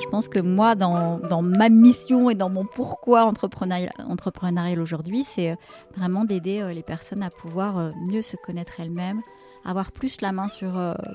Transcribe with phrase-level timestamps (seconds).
[0.00, 5.56] je pense que moi, dans, ma mission et dans mon pourquoi entrepreneurial, aujourd'hui, c'est
[5.96, 9.20] vraiment d'aider les personnes à pouvoir mieux se connaître elles-mêmes,
[9.64, 10.72] avoir plus la main sur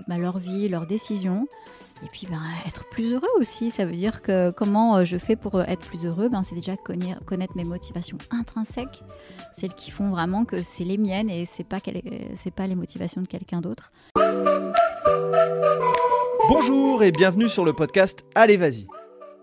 [0.08, 1.48] bah, leur vie, leurs décisions.
[2.04, 5.60] Et puis ben, être plus heureux aussi, ça veut dire que comment je fais pour
[5.62, 6.30] être plus heureux?
[6.30, 9.04] Ben, C'est déjà connaître mes motivations intrinsèques,
[9.52, 11.80] celles qui font vraiment que c'est les miennes et c'est pas,
[12.56, 13.90] pas les motivations de quelqu'un d'autre.
[16.50, 18.88] Bonjour et bienvenue sur le podcast Allez Vas-y.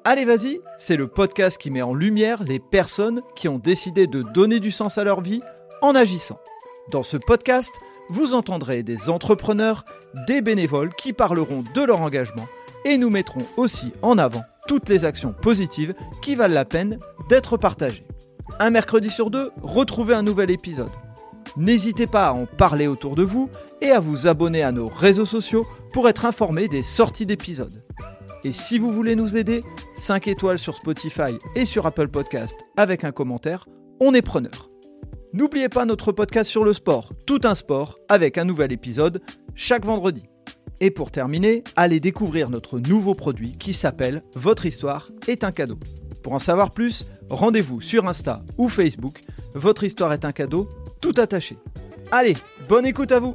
[0.03, 4.23] Allez Vas-y, c'est le podcast qui met en lumière les personnes qui ont décidé de
[4.23, 5.41] donner du sens à leur vie
[5.83, 6.41] en agissant.
[6.91, 9.85] Dans ce podcast, vous entendrez des entrepreneurs,
[10.27, 12.49] des bénévoles qui parleront de leur engagement
[12.85, 16.99] et nous mettrons aussi en avant toutes les actions positives qui valent la peine
[17.29, 18.05] d'être partagées.
[18.59, 20.91] Un mercredi sur deux, retrouvez un nouvel épisode.
[21.57, 23.49] N'hésitez pas à en parler autour de vous
[23.81, 27.83] et à vous abonner à nos réseaux sociaux pour être informé des sorties d'épisodes.
[28.45, 33.05] Et si vous voulez nous aider, 5 étoiles sur Spotify et sur Apple Podcast avec
[33.05, 33.67] un commentaire,
[34.01, 34.71] on est preneur.
[35.33, 39.23] N'oubliez pas notre podcast sur le sport, tout un sport, avec un nouvel épisode
[39.55, 40.25] chaque vendredi.
[40.81, 45.79] Et pour terminer, allez découvrir notre nouveau produit qui s'appelle Votre histoire est un cadeau.
[46.23, 49.21] Pour en savoir plus, rendez-vous sur Insta ou Facebook.
[49.55, 50.69] Votre histoire est un cadeau,
[51.01, 51.59] tout attaché.
[52.13, 52.37] Allez,
[52.69, 53.35] bonne écoute à vous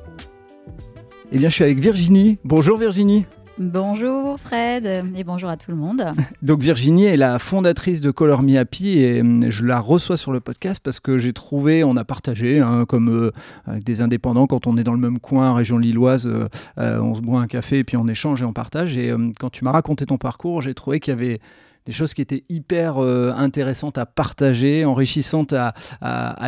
[1.32, 2.40] Eh bien, je suis avec Virginie.
[2.44, 3.26] Bonjour Virginie.
[3.58, 6.04] Bonjour Fred et bonjour à tout le monde.
[6.42, 10.32] Donc Virginie est la fondatrice de Color Me Happy et hum, je la reçois sur
[10.32, 13.32] le podcast parce que j'ai trouvé, on a partagé hein, comme euh,
[13.68, 16.48] avec des indépendants quand on est dans le même coin, région lilloise, euh,
[16.80, 18.98] euh, on se boit un café et puis on échange et on partage.
[18.98, 21.40] Et hum, quand tu m'as raconté ton parcours, j'ai trouvé qu'il y avait
[21.86, 25.74] des choses qui étaient hyper euh, intéressantes à partager, enrichissantes à,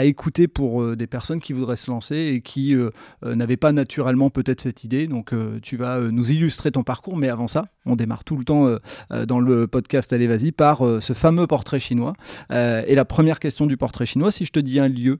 [0.04, 2.90] écouter pour euh, des personnes qui voudraient se lancer et qui euh,
[3.24, 5.08] n'avaient pas naturellement peut-être cette idée.
[5.08, 8.78] Donc tu vas nous illustrer ton parcours, mais avant ça, on démarre tout le temps
[9.10, 12.14] dans le podcast Allez vas-y par ce fameux portrait chinois.
[12.52, 15.18] et la première question du portrait chinois, si je te dis un lieu,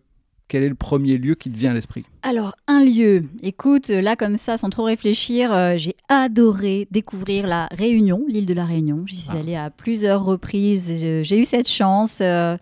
[0.54, 3.24] quel est le premier lieu qui te vient à l'esprit Alors, un lieu.
[3.42, 8.54] Écoute, là, comme ça, sans trop réfléchir, euh, j'ai adoré découvrir la Réunion, l'île de
[8.54, 9.02] la Réunion.
[9.08, 9.40] J'y suis ah.
[9.40, 10.96] allée à plusieurs reprises.
[11.24, 12.20] J'ai eu cette chance.
[12.22, 12.56] Euh,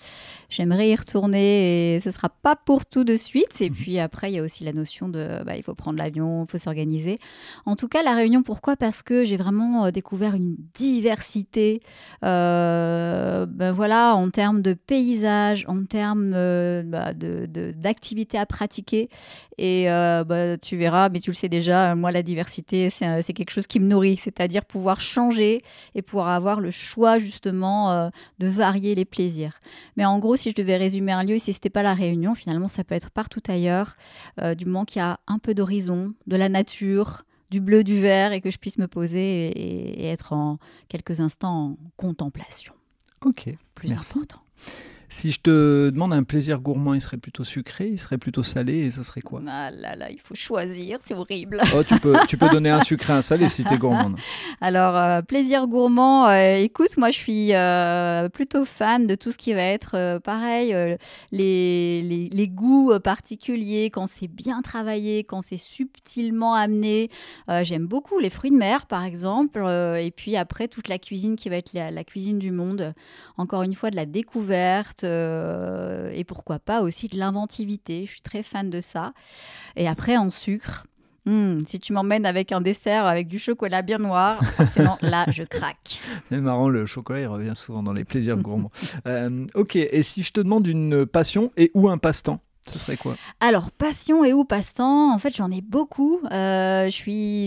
[0.52, 3.62] J'aimerais y retourner et ce sera pas pour tout de suite.
[3.62, 3.76] Et mhm.
[3.76, 6.52] puis après, il y a aussi la notion de, bah, il faut prendre l'avion, il
[6.52, 7.20] faut s'organiser.
[7.66, 8.76] En tout cas, la Réunion, pourquoi?
[8.76, 11.82] Parce que j'ai vraiment euh, découvert une diversité,
[12.26, 19.10] euh, ben voilà, en termes de paysages, en termes euh, bah, d'activités à pratiquer.
[19.58, 23.68] Et bah, tu verras, mais tu le sais déjà, moi, la diversité, c'est quelque chose
[23.68, 25.62] qui me nourrit, c'est-à-dire pouvoir changer
[25.94, 28.10] et pouvoir avoir le choix justement
[28.40, 29.62] de varier les plaisirs.
[29.98, 32.68] Mais en gros, si je devais résumer un lieu, si c'était pas la Réunion, finalement,
[32.68, 33.96] ça peut être partout ailleurs,
[34.42, 38.00] euh, du moment qu'il y a un peu d'horizon, de la nature, du bleu, du
[38.00, 40.58] vert, et que je puisse me poser et, être en
[40.88, 42.74] quelques instants en contemplation.
[43.24, 43.50] Ok.
[43.76, 44.40] Plus important.
[45.14, 48.78] Si je te demande un plaisir gourmand, il serait plutôt sucré, il serait plutôt salé,
[48.86, 49.42] et ça serait quoi?
[49.46, 51.62] Ah là là, il faut choisir, c'est horrible.
[51.76, 54.16] Oh, tu, peux, tu peux donner un sucré, un salé si tu es gourmande.
[54.62, 59.38] Alors, euh, plaisir gourmand, euh, écoute, moi je suis euh, plutôt fan de tout ce
[59.38, 60.74] qui va être pareil,
[61.34, 67.10] les, les, les, goûts particuliers, quand c'est bien travaillé, quand c'est subtilement amené.
[67.64, 71.50] J'aime beaucoup les fruits de mer, par exemple, et puis après toute la cuisine qui
[71.50, 72.94] va être la, la cuisine du monde.
[73.36, 78.06] Encore une fois, de la découverte euh, et pourquoi pas aussi de l'inventivité.
[78.06, 79.14] Je suis très fan de ça.
[79.76, 80.88] Et après, en sucre,
[81.26, 85.44] hmm, si tu m'emmènes avec un dessert avec du chocolat bien noir, forcément là je
[85.44, 86.00] craque.
[86.30, 88.72] C'est marrant, le chocolat il revient souvent dans les plaisirs gourmands.
[89.08, 92.42] Euh, ok, et si je te demande une passion et ou un passe-temps?
[92.68, 96.20] Ce serait quoi Alors, passion et ou passe-temps, en fait, j'en ai beaucoup.
[96.32, 96.90] Euh,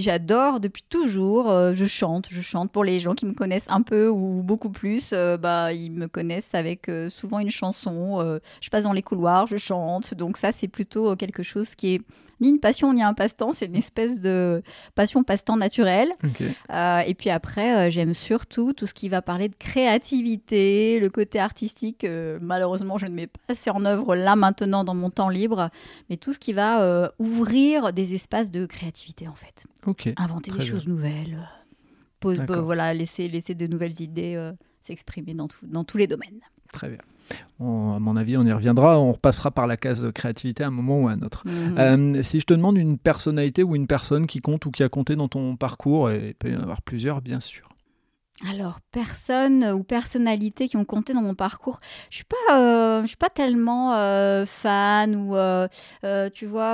[0.00, 1.50] j'adore depuis toujours.
[1.50, 4.70] Euh, je chante, je chante pour les gens qui me connaissent un peu ou beaucoup
[4.70, 5.10] plus.
[5.12, 8.40] Euh, bah, ils me connaissent avec souvent une chanson.
[8.60, 10.14] je passe dans les couloirs, je chante.
[10.14, 12.02] Donc ça, c'est plutôt quelque chose qui est
[12.40, 14.62] ni une passion ni un passe-temps, c'est une espèce de
[14.94, 16.10] passion passe-temps naturel.
[16.70, 21.10] Euh, et puis après, euh, j'aime surtout tout ce qui va parler de créativité, le
[21.10, 22.04] côté artistique.
[22.04, 25.70] Euh, malheureusement, je ne mets pas assez en œuvre là maintenant dans mon temps libre,
[26.10, 29.64] mais tout ce qui va ouvrir des espaces de créativité en fait.
[30.16, 31.38] Inventer des choses nouvelles,
[32.22, 36.40] voilà, laisser, laisser de nouvelles idées s'exprimer dans, dans tous les domaines.
[36.72, 36.98] Très bien
[37.60, 38.98] à mon avis, on y reviendra.
[39.00, 41.44] On repassera par la case créativité à un moment ou à un autre.
[41.46, 41.78] Mhm.
[41.78, 44.88] Euh, si je te demande une personnalité ou une personne qui compte ou qui a
[44.88, 47.68] compté dans ton parcours, et il peut y en avoir plusieurs, bien sûr.
[48.42, 51.78] Alors, personne ou personnalité qui ont compté dans mon parcours.
[52.10, 55.68] Je suis pas, euh, je suis pas tellement euh, fan ou, euh,
[56.34, 56.72] tu vois,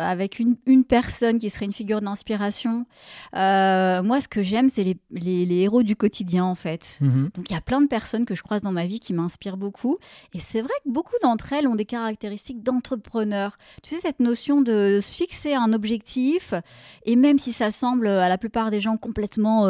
[0.00, 2.86] avec une, une, personne qui serait une figure d'inspiration.
[3.32, 6.98] moi, ce que j'aime, c'est les, les, héros du quotidien, en fait.
[7.00, 7.30] Mhm.
[7.34, 9.56] Donc, il y a plein de personnes que je croise dans ma vie qui m'inspirent
[9.56, 9.96] beaucoup.
[10.34, 13.58] Et c'est vrai que beaucoup d'entre elles ont des caractéristiques d'entrepreneurs.
[13.84, 16.52] Tu sais, cette notion de se fixer un objectif,
[17.04, 19.66] et même si ça semble à la plupart des gens complètement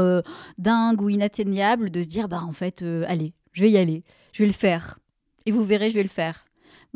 [0.58, 4.04] dingue ou inatteignable de se dire bah en fait euh, allez je vais y aller
[4.32, 4.98] je vais le faire.
[5.44, 6.45] Et vous verrez je vais le faire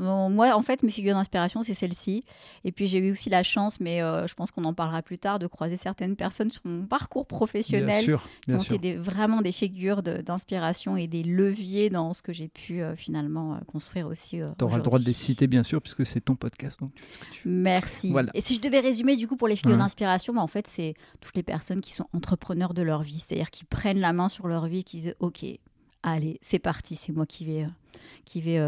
[0.01, 2.25] moi, en fait, mes figures d'inspiration, c'est celle-ci.
[2.65, 5.19] Et puis, j'ai eu aussi la chance, mais euh, je pense qu'on en parlera plus
[5.19, 10.03] tard, de croiser certaines personnes sur mon parcours professionnel qui ont été vraiment des figures
[10.03, 14.41] d'inspiration et des leviers dans ce que j'ai pu euh, finalement euh, construire aussi.
[14.59, 16.81] tu auras le droit de les citer, bien sûr, puisque c'est ton podcast.
[16.81, 16.93] Donc
[17.45, 18.15] Merci.
[18.35, 20.95] Et si je devais résumer, du coup, pour les figures d'inspiration, bah, en fait, c'est
[21.21, 24.47] toutes les personnes qui sont entrepreneurs de leur vie, c'est-à-dire qui prennent la main sur
[24.47, 25.45] leur vie, qui disent OK,
[26.03, 27.67] allez, c'est parti, c'est moi qui vais,
[28.25, 28.59] qui vais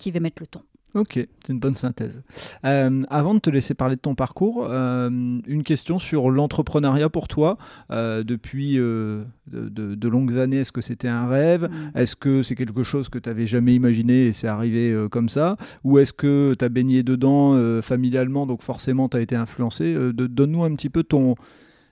[0.00, 0.62] qui va mettre le ton.
[0.96, 2.20] Ok, c'est une bonne synthèse.
[2.64, 7.28] Euh, avant de te laisser parler de ton parcours, euh, une question sur l'entrepreneuriat pour
[7.28, 7.58] toi.
[7.92, 11.70] Euh, depuis de, longues années, est-ce que c'était un rêve?
[11.70, 11.98] Mm.
[11.98, 15.56] Est-ce que c'est quelque chose que tu n'avais jamais imaginé et c'est arrivé comme ça?
[15.84, 19.94] Ou est-ce que tu as baigné dedans familialement, donc forcément tu as été influencé?
[20.12, 21.36] Donne-nous un petit peu ton,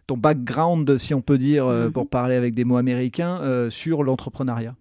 [0.09, 1.93] ton background, si on peut dire, mm-hmm.
[1.93, 4.75] pour parler avec des mots américains, sur l'entrepreneuriat.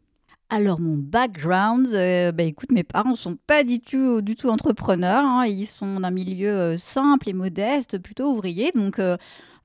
[0.49, 5.25] Alors mon background, euh, bah, écoute, mes parents sont pas du tout, du tout entrepreneurs.
[5.25, 5.45] Hein.
[5.45, 8.71] ils sont d'un milieu euh, simple et modeste, plutôt ouvrier.
[8.73, 9.17] Donc euh,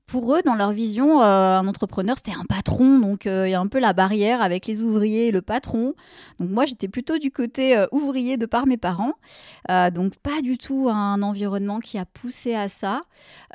[0.05, 2.99] pour eux, dans leur vision, euh, un entrepreneur, c'était un patron.
[2.99, 5.95] Donc, euh, il y a un peu la barrière avec les ouvriers et le patron.
[6.39, 9.13] Donc, moi, j'étais plutôt du côté euh, ouvrier de par mes parents.
[9.69, 13.01] donc, pas du tout un environnement qui a poussé à ça.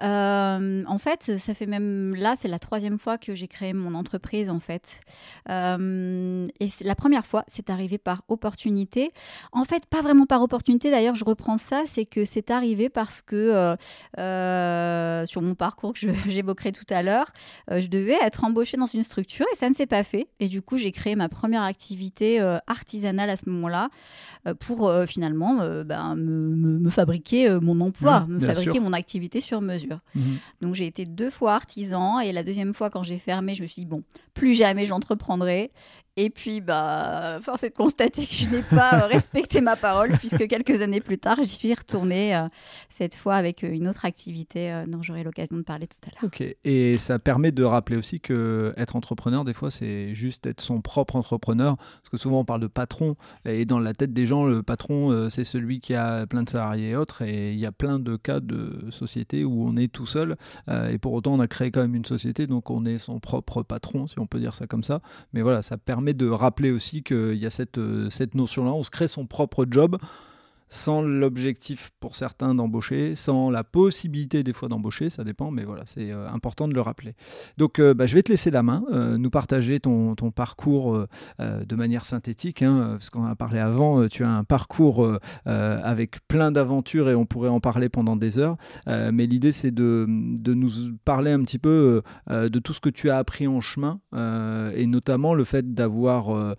[0.01, 4.49] en fait, ça fait même là, c'est la troisième fois que j'ai créé mon entreprise,
[4.51, 5.01] en fait.
[5.49, 9.11] et la première fois, c'est arrivé par opportunité.
[9.53, 10.91] En fait, pas vraiment par opportunité.
[10.91, 13.77] D'ailleurs, je reprends ça, c'est que c'est arrivé parce que
[15.27, 15.93] sur mon parcours
[16.39, 17.33] j'évoquerai tout à l'heure,
[17.71, 20.29] euh, je devais être embauchée dans une structure et ça ne s'est pas fait.
[20.39, 23.89] Et du coup, j'ai créé ma première activité euh, artisanale à ce moment-là
[24.47, 30.01] euh, pour finalement ben, me, fabriquer mon emploi, mmh, me fabriquer mon activité sur mesure.
[30.15, 30.21] Mmh.
[30.63, 33.67] Donc j'ai été deux fois artisan et la deuxième fois quand j'ai fermé, je me
[33.67, 34.03] suis dit, bon,
[34.35, 35.71] plus jamais j'entreprendrai.
[36.21, 40.11] Et puis, bah, force est de constater que je n'ai pas euh, respecté ma parole,
[40.19, 42.49] puisque quelques années plus tard, j'y suis retournée, euh,
[42.89, 46.25] cette fois avec euh, une autre activité dont j'aurai l'occasion de parler tout à l'heure.
[46.25, 50.61] Ok, et ça permet de rappeler aussi que être entrepreneur, des fois, c'est juste être
[50.61, 54.27] son propre entrepreneur, parce que souvent on parle de patron, et dans la tête des
[54.27, 57.67] gens, le patron, c'est celui qui a plein de salariés et autres, et il y
[57.67, 60.37] a plein de cas de sociétés où on est tout seul,
[60.69, 63.63] et pour autant on a créé quand même une société, donc on est son propre
[63.63, 65.01] patron, si on peut dire ça comme ça,
[65.33, 68.83] mais voilà, ça permet de rappeler aussi qu'il y a cette, euh, cette notion-là, on
[68.83, 69.99] se crée son propre job
[70.71, 75.85] sans l'objectif pour certains d'embaucher, sans la possibilité des fois d'embaucher, ça dépend, mais voilà,
[75.87, 77.15] c'est euh, important de le rappeler.
[77.57, 81.07] Donc euh, bah, je vais te laisser la main, nous partager ton, ton parcours
[81.39, 85.07] de manière synthétique, hein, parce qu'on a parlé avant, tu as un parcours
[85.45, 88.57] avec plein d'aventures et on pourrait en parler pendant des heures,
[88.87, 90.71] mais l'idée c'est de, de, nous
[91.05, 95.35] parler un petit peu de tout ce que tu as appris en chemin, et notamment
[95.35, 96.55] le fait d'avoir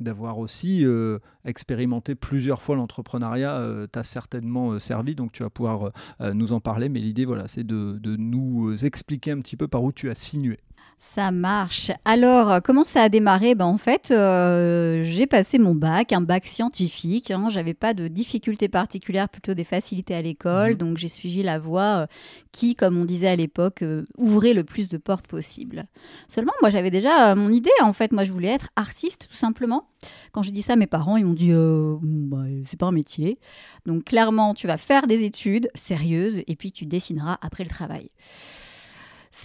[0.00, 5.50] d'avoir aussi euh, expérimenté plusieurs fois l'entrepreneuriat euh, t'a certainement euh, servi, donc tu vas
[5.50, 6.88] pouvoir nous en parler.
[6.88, 10.14] Mais l'idée, voilà, c'est de, de, nous expliquer un petit peu par où tu as
[10.14, 10.58] sinué.
[10.98, 11.90] Ça marche.
[12.06, 13.54] Alors, euh, comment ça a démarré?
[13.54, 17.30] Ben, En fait, euh, j'ai passé mon bac, un bac scientifique.
[17.30, 17.48] Hein.
[17.50, 20.70] J'avais pas de difficultés particulières, plutôt des facilités à l'école.
[20.70, 20.76] Mhm.
[20.76, 22.06] Donc, j'ai suivi la voie euh,
[22.50, 23.84] qui, comme on disait à l'époque,
[24.16, 25.84] ouvrait le plus de portes possible.
[26.28, 27.70] Seulement, moi, j'avais déjà mon idée.
[27.82, 29.88] En fait, moi, je voulais être artiste, tout simplement.
[30.32, 33.38] Quand j'ai dit ça, mes parents, ils m'ont dit bah, c'est pas un métier.
[33.84, 38.08] Donc, clairement, tu vas faire des études sérieuses et puis tu dessineras après le travail.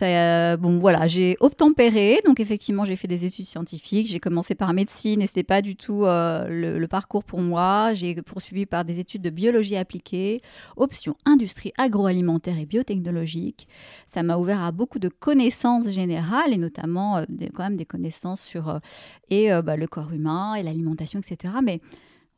[0.01, 2.21] Euh, bon, voilà, j'ai obtempéré.
[2.25, 4.07] Donc, effectivement, j'ai fait des études scientifiques.
[4.07, 7.93] J'ai commencé par médecine et c'était pas du tout euh, le, parcours pour moi.
[7.93, 10.41] J'ai poursuivi par des études de biologie appliquée,
[10.75, 13.67] option industrie agroalimentaire et biotechnologique.
[14.07, 18.41] Ça m'a ouvert à beaucoup de connaissances générales et notamment euh, quand même des connaissances
[18.41, 18.79] sur
[19.29, 21.53] et bah, le corps humain et l'alimentation, etc.
[21.63, 21.79] Mais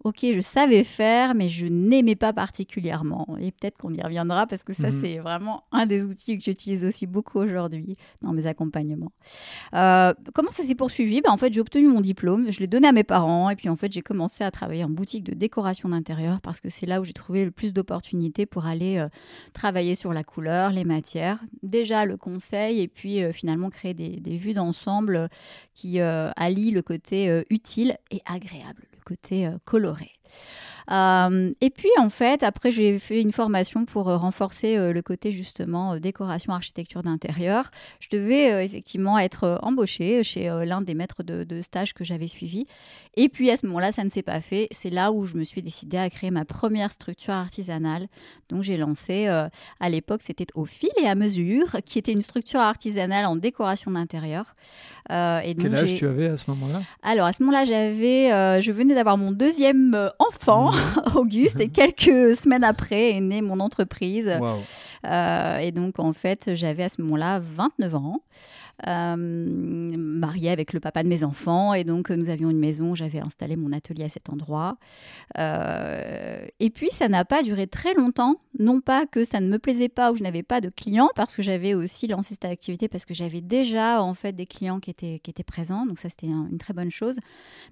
[0.04, 3.38] ok, je savais faire, mais je n'aimais pas particulièrement.
[3.40, 5.00] Et peut-être qu'on y reviendra parce que ça, Mhm.
[5.02, 9.12] c'est vraiment un des outils que j'utilise aussi beaucoup aujourd'hui dans mes accompagnements.
[9.74, 11.22] Euh, comment ça s'est poursuivi?
[11.22, 13.70] Bah, En fait, j'ai obtenu mon diplôme, je l'ai donné à mes parents, et puis
[13.70, 17.00] en fait, j'ai commencé à travailler en boutique de décoration d'intérieur parce que c'est là
[17.02, 19.08] où j'ai trouvé le plus d'opportunités pour aller euh,
[19.54, 24.20] travailler sur la couleur, les matières, déjà le conseil, et puis euh, finalement créer des,
[24.20, 25.30] des vues d'ensemble
[25.74, 30.12] qui allient le côté utile et agréable, le côté euh, coloré.
[30.92, 35.02] Euh, et puis en fait, après j'ai fait une formation pour euh, renforcer euh, le
[35.02, 37.72] côté justement décoration architecture d'intérieur.
[38.00, 42.66] Je devais effectivement être embauchée chez l'un des maîtres de, de stage que j'avais suivi.
[43.16, 44.68] Et puis à ce moment-là, ça ne s'est pas fait.
[44.72, 48.08] C'est là où je me suis décidée à créer ma première structure artisanale.
[48.50, 52.60] Donc j'ai lancé, à l'époque, c'était au fil et à mesure, qui était une structure
[52.60, 54.56] artisanale en décoration d'intérieur.
[55.12, 56.82] Euh, et donc, Quel âge tu avais à ce moment-là?
[57.02, 60.72] Alors à ce moment-là, j'avais, euh, je venais d'avoir mon deuxième enfant,
[61.16, 64.32] Auguste, et quelques semaines après est née mon entreprise.
[65.06, 68.22] Euh, et donc en fait, j'avais à ce moment-là 29 ans,
[68.86, 72.96] mariée avec le papa de mes enfants, et donc euh, nous avions une maison.
[72.96, 74.78] J'avais installé mon atelier à cet endroit.
[75.38, 78.38] Euh, et puis ça n'a pas duré très longtemps.
[78.60, 81.36] Non pas que ça ne me plaisait pas ou je n'avais pas de clients, parce
[81.36, 84.92] que j'avais aussi lancé cette activité parce que j'avais déjà en fait des clients qui
[84.92, 85.86] étaient présents.
[85.86, 87.20] Donc ça c'était un- une très bonne chose.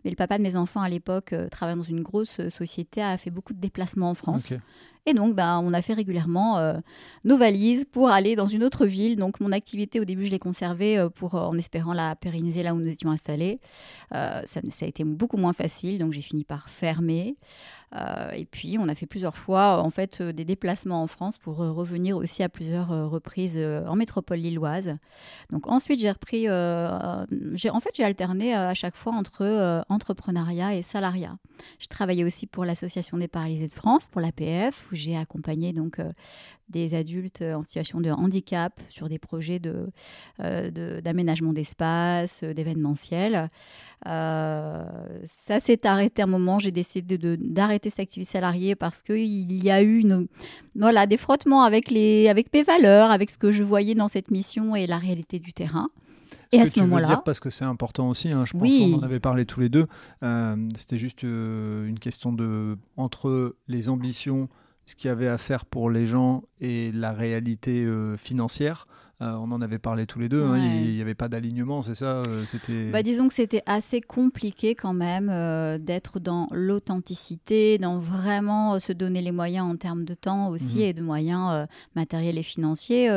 [0.03, 3.01] Mais le papa de mes enfants à l'époque, euh, travaillant dans une grosse euh, société,
[3.01, 4.49] a fait beaucoup de déplacements en France.
[5.07, 6.73] Et donc, ben, on a fait régulièrement euh,
[7.23, 9.15] nos valises pour aller dans une autre ville.
[9.15, 12.61] Donc, mon activité, au début, je l'ai conservée euh, pour, euh, en espérant la pérenniser
[12.61, 13.59] là où nous étions installés.
[14.11, 17.35] Ça a été beaucoup moins facile, donc j'ai fini par fermer.
[17.93, 21.07] Euh, et puis, on a fait plusieurs fois, euh, en fait, euh, des déplacements en
[21.07, 24.95] France pour revenir aussi à plusieurs reprises en métropole lilloise.
[25.51, 31.37] Donc, ensuite, j'ai repris, en fait, j'ai alterné à chaque fois entre entrepreneuriat et salariat.
[31.79, 35.99] J'ai travaillé aussi pour l'Association des paralysés de France, pour l'APF, où j'ai accompagné donc
[36.71, 39.87] des adultes en situation de handicap sur des projets de,
[40.39, 43.49] euh, de- d'aménagement d'espace, euh, d'événementiel.
[44.07, 44.83] Euh,
[45.23, 46.59] ça s'est arrêté un moment.
[46.59, 50.27] J'ai décidé de, d'arrêter cette activité salariée parce qu'il y a eu une,
[50.75, 54.31] voilà, des frottements avec, les, avec mes valeurs, avec ce que je voyais dans cette
[54.31, 55.89] mission et la réalité du terrain.
[56.53, 58.43] Ce Et à que ce tu veux moment-là- dire, parce que c'est important aussi, hein,
[58.45, 58.91] je pense Oui.
[58.93, 59.85] on en avait parlé tous les deux,
[60.23, 64.49] euh, c'était juste euh, une question de entre les ambitions,
[64.91, 68.87] ce qu'il y avait à faire pour les gens et la réalité euh, financière.
[69.21, 71.93] euh, on en avait parlé tous les deux, hein, il n'y avait pas d'alignement, c'est
[71.95, 77.77] ça euh, C'était Bah, disons que c'était assez compliqué quand même euh, d'être dans l'authenticité,
[77.77, 80.81] dans vraiment se donner les moyens en termes de temps aussi Mhm.
[80.83, 83.09] et de moyens matériels et financiers,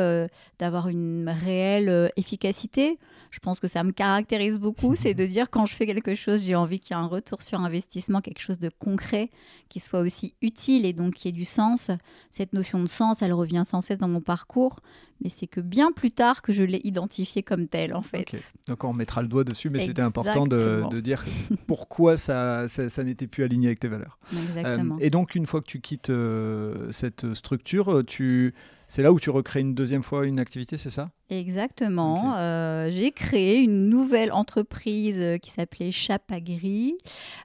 [0.59, 2.97] d'avoir une réelle efficacité.
[3.35, 6.41] Je pense que ça me caractérise beaucoup, c'est de dire quand je fais quelque chose,
[6.43, 9.29] j'ai envie qu'il y ait un retour sur investissement, quelque chose de concret,
[9.67, 11.91] qui soit aussi utile et donc qui ait du sens.
[12.31, 14.79] Cette notion de sens, elle revient sans cesse dans mon parcours,
[15.21, 18.53] mais c'est que bien plus tard que je l'ai identifiée comme telle en fait.
[18.67, 21.25] Donc on mettra le doigt dessus, mais c'était important de, dire
[21.67, 24.17] pourquoi ça, ça, ça n'était plus aligné avec tes valeurs.
[24.31, 24.95] Exactement.
[24.95, 28.53] Euh, et donc une fois que tu quittes euh, cette structure, tu...
[28.87, 31.09] c'est là où tu recrées une deuxième fois une activité, c'est ça?
[31.29, 32.35] Exactement.
[32.37, 36.95] Euh, j'ai créé une nouvelle entreprise euh, qui s'appelait Chapagri,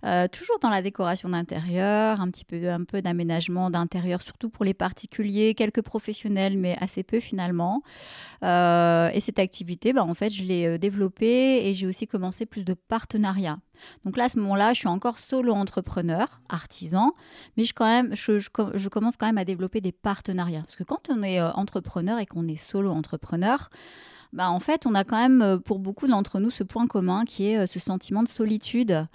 [0.04, 4.66] euh, toujours dans la décoration d'intérieur, un petit peu, un peu d'aménagement d'intérieur, surtout pour
[4.66, 7.82] les particuliers, quelques professionnels, mais assez peu finalement.
[8.42, 12.64] Euh, et cette activité, bah, en fait, je l'ai développée et j'ai aussi commencé plus
[12.64, 13.58] de partenariats.
[14.04, 17.12] Donc là, à ce moment-là, je suis encore solo entrepreneur, artisan,
[17.56, 20.62] mais je, commence quand même à développer des partenariats.
[20.62, 23.70] Parce que quand on est euh, entrepreneur et qu'on est solo entrepreneur,
[24.32, 27.24] bah, en fait, on a quand même, euh, pour beaucoup d'entre nous, ce point commun
[27.24, 29.06] qui est euh, ce sentiment de solitude.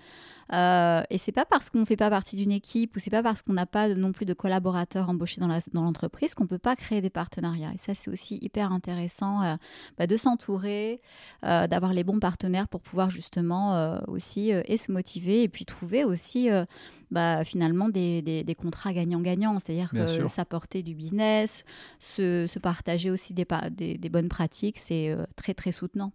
[0.53, 3.23] Euh, et c'est pas parce qu'on ne fait pas partie d'une équipe ou c'est pas
[3.23, 7.01] parce qu'on n'a pas non plus de collaborateurs embauchés dans l'entreprise qu'on peut pas créer
[7.01, 7.71] des partenariats.
[7.73, 9.55] Et ça, c'est aussi hyper intéressant euh,
[9.97, 11.01] bah, de s'entourer,
[11.43, 15.65] euh, d'avoir les bons partenaires pour pouvoir justement euh, aussi et se motiver et puis
[15.65, 16.49] trouver aussi
[17.11, 19.97] bah, finalement des, des- des contrats gagnant-gagnant, c'est-à-dire que
[20.27, 21.63] s'apporter du business,
[21.99, 26.11] se, se partager aussi des, des- bonnes pratiques, c'est euh, très très soutenant.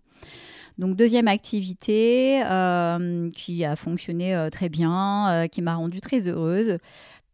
[0.78, 6.26] Donc deuxième activité euh, qui a fonctionné euh, très bien, euh, qui m'a rendue très
[6.28, 6.78] heureuse.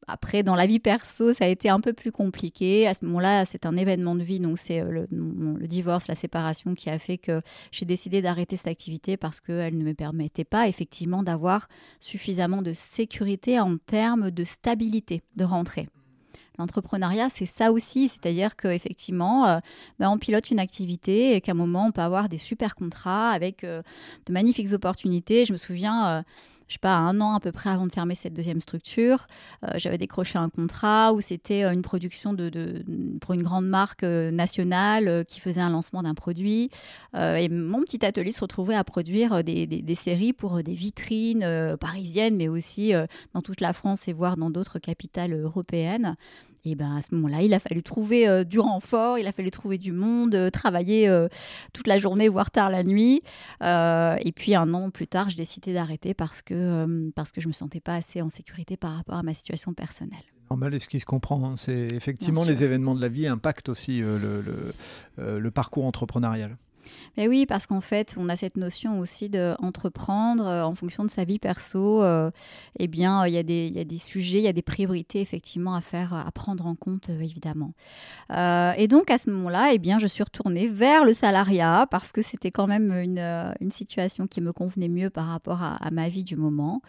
[0.08, 2.86] Après, dans la vie perso, ça a été un peu plus compliqué.
[2.86, 6.74] À ce moment-là, c'est un événement de vie, donc c'est euh, le, divorce, la séparation
[6.74, 10.68] qui a fait que j'ai décidé d'arrêter cette activité parce qu'elle ne me permettait pas
[10.68, 15.88] effectivement d'avoir suffisamment de sécurité en termes de stabilité de rentrée.
[16.58, 19.58] L'entrepreneuriat, c'est ça aussi, c'est-à-dire qu'effectivement, euh,
[19.98, 23.30] ben, on pilote une activité et qu'à un moment, on peut avoir des super contrats
[23.30, 23.82] avec euh,
[24.26, 25.44] de magnifiques opportunités.
[25.44, 26.24] Je me souviens,
[26.68, 29.26] je sais pas, un an à peu près avant de fermer cette deuxième structure,
[29.76, 32.36] j'avais décroché un contrat où c'était une production
[33.20, 36.70] pour une grande marque nationale qui faisait un lancement d'un produit.
[37.14, 42.48] et mon petit atelier se retrouvait à produire des séries pour des vitrines parisiennes, mais
[42.48, 42.92] aussi
[43.34, 46.16] dans toute la France et voire dans d'autres capitales européennes.
[46.68, 49.52] Et ben à ce moment-là, il a fallu trouver euh, du renfort, il a fallu
[49.52, 51.28] trouver du monde, euh, travailler euh,
[51.72, 53.22] toute la journée, voire tard la nuit.
[53.62, 57.50] et puis un an plus tard, je décidais d'arrêter parce que, parce que je ne
[57.50, 60.18] me sentais pas assez en sécurité par rapport à ma situation personnelle
[60.50, 61.44] normal et ce qui se comprend.
[61.44, 61.56] Hein.
[61.56, 64.42] C'est effectivement les événements de la vie impactent aussi le,
[65.16, 66.56] le, parcours entrepreneurial.
[67.16, 71.10] Mais oui, parce qu'en fait, on a cette notion aussi d'entreprendre euh, en fonction de
[71.10, 72.02] sa vie perso.
[72.02, 72.30] Euh,
[72.78, 75.20] eh bien, il y, a des, y a des sujets, il y a des priorités
[75.20, 77.72] effectivement à faire, à prendre en compte, euh, évidemment.
[78.30, 82.22] et donc, à ce moment-là, eh bien, je suis retournée vers le salariat parce que
[82.22, 83.18] c'était quand même une,
[83.60, 86.82] une, situation qui me convenait mieux par rapport à, ma vie du moment.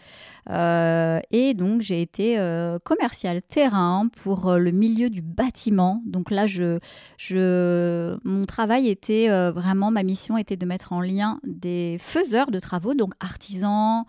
[0.48, 2.36] et donc, j'ai été
[2.84, 6.02] commercial terrain pour le milieu du bâtiment.
[6.06, 6.78] Donc là, je,
[7.16, 12.60] je, mon travail était vraiment ma mission était de mettre en lien des faiseurs de
[12.60, 14.04] travaux, donc artisans,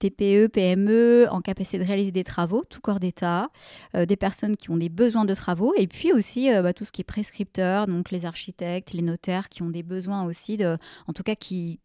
[0.00, 3.50] TPE, PME, en capacité de réaliser des travaux, tout corps d'État,
[3.94, 6.84] euh, des personnes qui ont des besoins de travaux, et puis aussi euh, bah, tout
[6.84, 10.58] ce qui est prescripteur, donc les architectes, les notaires qui ont des besoins aussi,
[11.06, 11.80] en tout cas qui,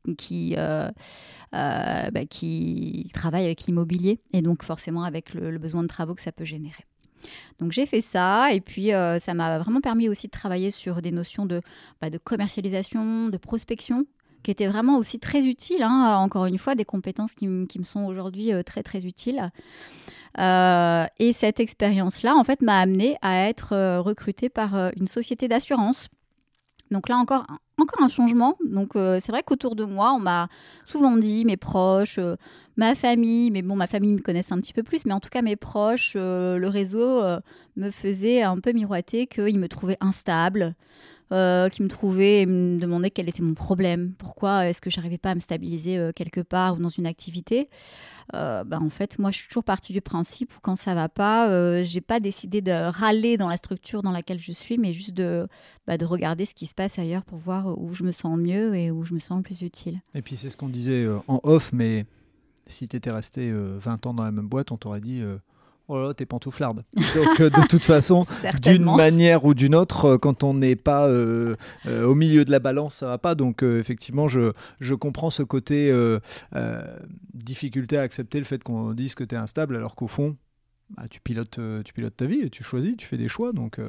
[0.57, 0.89] euh,
[1.51, 6.31] bah, qui travaillent avec l'immobilier, et donc forcément avec le besoin de travaux que ça
[6.31, 6.85] peut générer.
[7.60, 11.01] Donc j'ai fait ça et puis euh, ça m'a vraiment permis aussi de travailler sur
[11.01, 11.62] des notions de,
[12.01, 14.05] bah, de commercialisation, de prospection
[14.44, 15.82] qui étaient vraiment aussi très utiles.
[15.82, 16.17] Hein.
[16.17, 19.50] encore une fois, des compétences qui, me sont aujourd'hui euh, très très utiles.
[20.38, 26.10] Euh, et cette expérience-là, en fait, m'a amené à être recrutée par une société d'assurance
[26.95, 27.45] donc là encore,
[27.77, 28.57] encore un changement.
[28.65, 30.47] Donc euh, c'est vrai qu'autour de moi, on m'a
[30.85, 32.37] souvent dit, mes proches, euh,
[32.77, 35.29] ma famille, mais bon, ma famille me connaissait un petit peu plus, mais en tout
[35.29, 37.21] cas mes proches, euh, le réseau
[37.75, 40.73] me faisait un peu miroiter qu'ils me trouvaient instable.
[41.29, 45.32] Qui me trouvaient et me demandaient quel était mon problème, pourquoi est-ce que j'arrivais pas
[45.32, 47.67] à me stabiliser quelque part ou dans une activité?
[48.34, 51.10] Euh, bah, en fait, moi, je suis toujours partie du principe où quand ça va
[51.10, 54.94] pas, euh, j'ai pas décidé de râler dans la structure dans laquelle je suis, mais
[54.94, 55.48] juste de,
[55.86, 58.75] bah, de regarder ce qui se passe ailleurs pour voir où je me sens mieux
[58.75, 60.01] et où je me sens le plus utile.
[60.13, 62.05] Et puis, c'est ce qu'on disait euh, en off, mais
[62.67, 65.22] si tu étais resté 20 ans dans la même boîte, on t'aurait dit
[65.87, 66.83] Oh là, t'es pantouflarde.
[66.95, 68.25] Donc, euh, de toute façon,
[68.61, 72.59] d'une manière ou d'une autre, euh, quand on n'est pas euh, au milieu de la
[72.59, 73.35] balance, ça va pas.
[73.35, 75.93] Donc, effectivement, je, je comprends ce côté
[77.33, 80.37] difficulté à accepter le fait qu'on dise que tu es instable, alors qu'au fond,
[80.95, 83.51] bah, tu, pilotes, tu pilotes ta vie et tu choisis, tu fais des choix.
[83.53, 83.79] Donc,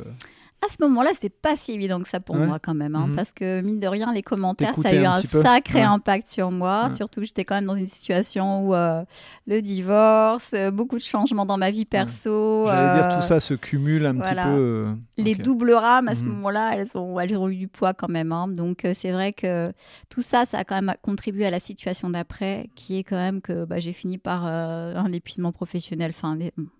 [0.67, 3.17] à ce moment-là, c'est pas si évident que ça pour moi quand même, hein, mhm.
[3.17, 6.89] parce que mine de rien, les commentaires, ça a eu un, sacré impact sur moi.
[6.91, 9.05] Surtout, j'étais quand même dans une situation où euh,
[9.47, 12.67] le divorce, euh, beaucoup de changements dans ma vie perso.
[12.67, 14.95] J'allais dire tout euh, ça se cumule un petit peu.
[15.17, 16.31] Les doubles rames à ce mhm.
[16.31, 18.33] moment-là, elles ont, elles ont eu du poids quand même.
[18.33, 18.49] Hein.
[18.49, 19.73] Donc c'est vrai que
[20.09, 23.41] tout ça, ça a quand même contribué à la situation d'après, qui est quand même
[23.41, 26.37] que bah, j'ai fini par un épuisement professionnel, enfin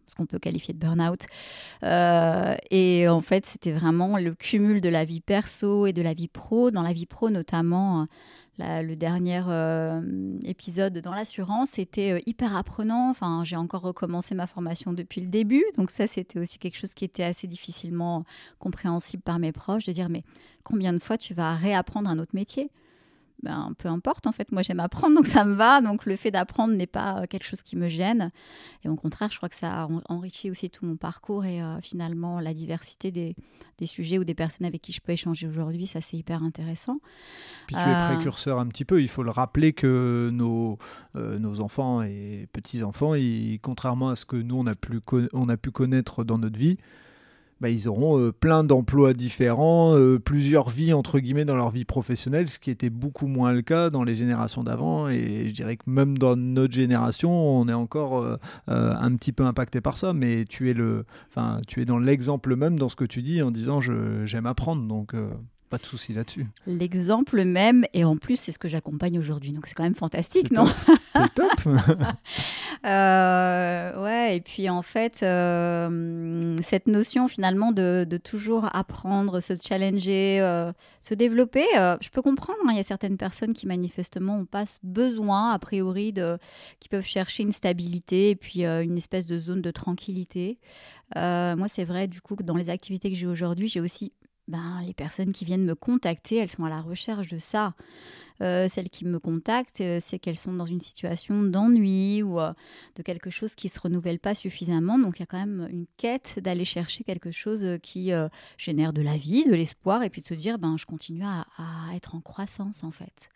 [0.07, 1.27] ce qu'on peut qualifier de burn-out.
[2.71, 6.29] et en fait, c'était vraiment le cumul de la vie perso et de la vie
[6.29, 6.71] pro.
[6.71, 8.07] Dans la vie pro, notamment,
[8.59, 10.01] le dernier euh,
[10.45, 13.11] épisode dans l'assurance était euh, hyper apprenant.
[13.11, 15.65] Enfin, j'ai encore recommencé ma formation depuis le début.
[15.77, 18.25] Donc ça, c'était aussi quelque chose qui était assez difficilement
[18.59, 20.23] compréhensible par mes proches, de dire, mais
[20.65, 22.71] combien de fois tu vas réapprendre un autre métier?
[23.43, 25.81] Ben, peu importe, en fait, moi j'aime apprendre, donc ça me va.
[25.81, 28.31] Donc le fait d'apprendre n'est pas euh, quelque chose qui me gêne.
[28.85, 31.81] Et au contraire, je crois que ça a enrichi aussi tout mon parcours et euh,
[31.83, 33.37] finalement la diversité des,
[33.79, 36.99] des, sujets ou des personnes avec qui je peux échanger aujourd'hui, ça c'est hyper intéressant.
[37.67, 40.79] Puis tu es euh, précurseur un petit peu, il faut le rappeler que nos,
[41.15, 43.13] nos enfants et petits-enfants,
[43.61, 45.01] contrairement à ce que nous on a, pu
[45.33, 46.79] on a pu connaître dans notre vie,
[47.61, 51.87] bah, ils auront euh, plein d'emplois différents, euh, plusieurs vies entre guillemets dans leur vie
[51.87, 55.09] professionnelle, ce qui était beaucoup moins le cas dans les générations d'avant.
[55.09, 59.45] Et je dirais que même dans notre génération, on est encore euh, un petit peu
[59.45, 60.13] impacté par ça.
[60.13, 61.07] Mais tu es le,
[61.67, 64.87] tu es dans l'exemple même dans ce que tu dis en disant j'aime apprendre.
[64.87, 65.15] Donc
[65.69, 66.47] pas de souci là-dessus.
[66.67, 69.53] L'exemple même, et en plus, c'est ce que j'accompagne aujourd'hui.
[69.53, 71.51] Donc, c'est quand même fantastique, non C'est top
[72.87, 80.41] euh, Ouais, et puis en fait, euh, cette notion finalement de, toujours apprendre, se challenger,
[80.41, 82.59] euh, se développer, je peux comprendre.
[82.67, 82.71] Hein.
[82.73, 86.39] il y a certaines personnes qui manifestement ont pas besoin, a priori, de,
[86.81, 90.59] qui peuvent chercher une stabilité et puis une espèce de zone de tranquillité.
[91.15, 94.13] moi, c'est vrai, du coup, que dans les activités que j'ai aujourd'hui, j'ai aussi
[94.49, 97.75] ben, les personnes qui viennent me contacter, elles sont à la recherche de ça.
[98.43, 102.53] Euh, celles qui me contactent, euh, c'est qu'elles sont dans une situation d'ennui ou euh,
[102.97, 104.99] de quelque chose qui se renouvelle pas suffisamment.
[104.99, 108.13] Donc il y a quand même une quête d'aller chercher quelque chose qui
[108.59, 111.47] génère de la vie, de l'espoir, et puis de se dire, ben, je continue à,
[111.95, 113.31] être en croissance en fait.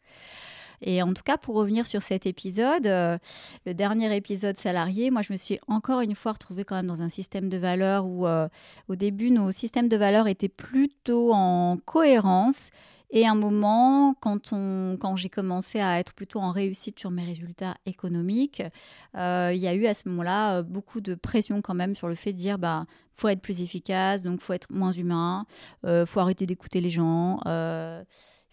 [0.82, 5.32] Et en tout cas, pour revenir sur cet épisode, le dernier épisode salarié, moi, je
[5.32, 8.96] me suis encore une fois retrouvée quand même dans un système de valeurs où, au
[8.96, 12.70] début, nos systèmes de valeurs étaient plutôt en cohérence.
[13.12, 17.24] Et un moment, quand, on, quand j'ai commencé à être plutôt en réussite sur mes
[17.24, 18.62] résultats économiques,
[19.16, 22.06] euh, il y a eu à ce moment-là euh, beaucoup de pression quand même sur
[22.06, 22.84] le fait de dire bah
[23.16, 25.44] faut être plus efficace, donc faut être moins humain,
[25.84, 28.04] euh, faut arrêter d'écouter les gens, il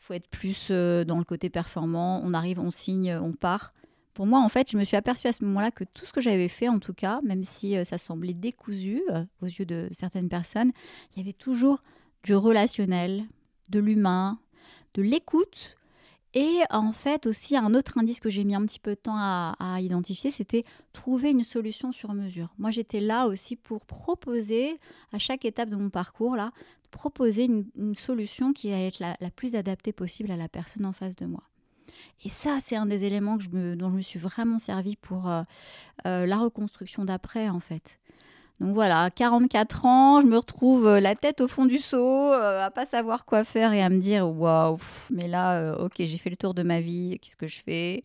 [0.07, 2.21] faut être plus dans le côté performant.
[2.23, 3.73] On arrive, on signe, on part.
[4.13, 6.21] Pour moi, en fait, je me suis aperçue à ce moment-là que tout ce que
[6.21, 9.03] j'avais fait, en tout cas, même si ça semblait décousu
[9.41, 10.71] aux yeux de certaines personnes,
[11.11, 11.83] il y avait toujours
[12.23, 13.25] du relationnel,
[13.69, 14.39] de l'humain,
[14.93, 15.77] de l'écoute.
[16.33, 19.15] Et en fait aussi un autre indice que j'ai mis un petit peu de temps
[19.17, 22.53] à, identifier, c'était trouver une solution sur mesure.
[22.57, 24.77] Moi j'étais là aussi pour proposer
[25.13, 26.51] à chaque étape de mon parcours là,
[26.91, 31.15] proposer une, solution qui allait être la, plus adaptée possible à la personne en face
[31.15, 31.43] de moi.
[32.23, 35.43] Et ça, c'est un des éléments dont je me suis vraiment servi pour euh,
[36.05, 37.99] euh, la reconstruction d'après, en fait.
[38.59, 42.71] Donc voilà, 44 ans, je me retrouve euh, la tête au fond du seau, à
[42.71, 44.79] pas savoir quoi faire et à me dire waouh,
[45.11, 48.01] mais là, ok, j'ai fait le tour de ma vie, qu'est-ce que je fais?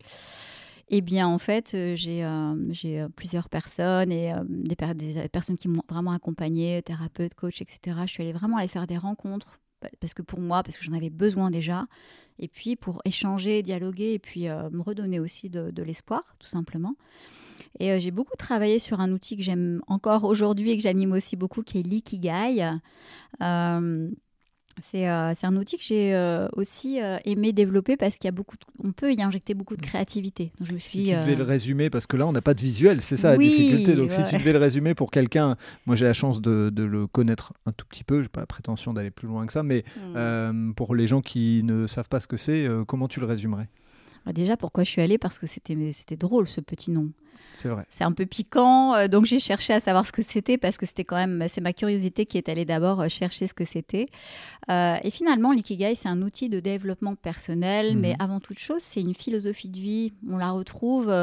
[0.89, 6.81] Eh bien, en fait, j'ai plusieurs personnes et des, des, personnes qui m'ont vraiment accompagné,
[6.81, 7.97] thérapeute, coach, etc.
[8.05, 9.59] Je suis allée vraiment aller faire des rencontres
[9.99, 11.87] parce que pour moi, parce que j'en avais besoin déjà,
[12.39, 16.95] et puis pour échanger, dialoguer et puis me redonner aussi de, l'espoir, tout simplement.
[17.79, 21.11] Et euh, j'ai beaucoup travaillé sur un outil que j'aime encore aujourd'hui et que j'anime
[21.11, 22.69] aussi beaucoup, qui est l'Ikigai.
[23.41, 24.09] Euh,
[24.81, 28.55] c'est euh, un outil que j'ai euh, aussi aimé développer parce qu'il y a beaucoup,
[28.83, 29.85] on peut y injecter beaucoup de mm.
[29.85, 30.51] créativité.
[30.59, 32.53] Donc je me suis, si tu devais le résumer, parce que là on n'a pas
[32.53, 33.93] de visuel, c'est ça la difficulté.
[33.95, 37.07] Donc si tu devais le résumer pour quelqu'un, moi j'ai la chance de, de, le
[37.07, 39.83] connaître un tout petit peu, j'ai pas la prétention d'aller plus loin que ça, mais
[40.13, 40.73] mm.
[40.73, 43.69] pour les gens qui ne savent pas ce que c'est, comment tu le résumerais?
[44.25, 45.17] Bah, Déjà pourquoi je suis allée?
[45.17, 47.09] Parce que c'était drôle ce petit nom.
[47.55, 47.85] C'est vrai.
[47.89, 50.85] C'est un peu piquant, euh, donc j'ai cherché à savoir ce que c'était parce que
[50.85, 54.07] c'était quand même, c'est ma curiosité qui est allée d'abord euh, chercher ce que c'était.
[54.69, 58.17] Euh, et finalement, l'ikigai, c'est un outil de développement personnel, mais mhm.
[58.19, 60.13] avant toute chose, c'est une philosophie de vie.
[60.29, 61.13] On la retrouve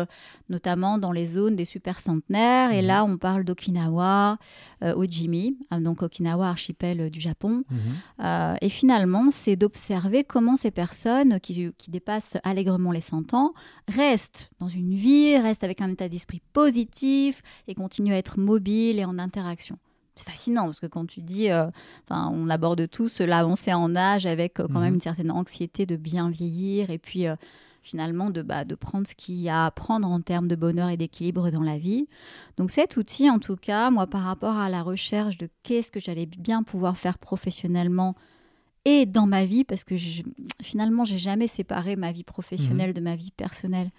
[0.50, 2.72] notamment dans les zones des super centenaires.
[2.72, 2.86] Et mhm.
[2.86, 4.36] là, on parle d'Okinawa,
[4.82, 7.64] Ojimi, donc Okinawa, archipel du Japon.
[7.70, 8.56] Mhm.
[8.60, 13.54] et finalement, c'est d'observer comment ces personnes qui, qui dépassent allègrement les 100 ans
[13.88, 18.98] restent dans une vie, restent avec un état d'esprit positif et continuent à être mobiles
[18.98, 19.78] et en interaction.
[20.16, 21.66] C'est fascinant parce que quand tu dis, euh,
[22.04, 24.94] enfin, on aborde tous l'avancée en âge avec euh, quand même mhm.
[24.96, 27.36] une certaine anxiété de bien vieillir et puis euh,
[27.82, 30.90] finalement de, bah, de prendre ce qu'il y a à prendre en termes de bonheur
[30.90, 32.06] et d'équilibre dans la vie.
[32.58, 36.00] Donc cet outil, en tout cas, moi par rapport à la recherche de qu'est-ce que
[36.00, 38.14] j'allais bien pouvoir faire professionnellement
[38.84, 40.22] et dans ma vie, parce que je,
[40.62, 42.94] finalement, j'ai jamais séparé ma vie professionnelle mhm.
[42.94, 43.90] de ma vie personnelle.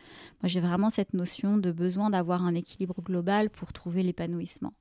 [0.41, 4.73] Moi, j'ai vraiment cette notion de besoin d'avoir un équilibre global pour trouver l'épanouissement.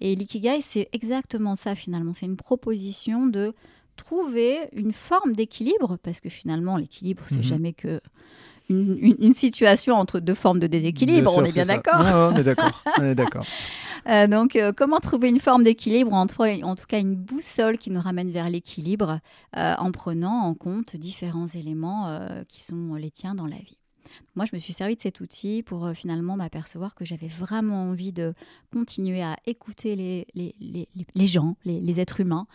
[0.00, 2.14] Et l'ikigai, c'est exactement ça finalement.
[2.14, 3.54] C'est une proposition de
[3.96, 7.42] trouver une forme d'équilibre, parce que finalement, l'équilibre, c'est mhm.
[7.42, 8.00] jamais que
[8.68, 12.82] une, situation entre deux formes de déséquilibre, on est bien d'accord On est d'accord.
[12.98, 13.44] on est d'accord.
[14.08, 17.90] Euh, donc, euh, comment trouver une forme d'équilibre, entre, en tout cas une boussole qui
[17.90, 19.18] nous ramène vers l'équilibre,
[19.56, 23.76] euh, en prenant en compte différents éléments qui sont les tiens dans la vie?
[24.34, 28.12] Moi, je me suis servi de cet outil pour finalement m'apercevoir que j'avais vraiment envie
[28.12, 28.34] de
[28.72, 29.96] continuer à écouter
[30.34, 32.46] les, gens, les, êtres humains,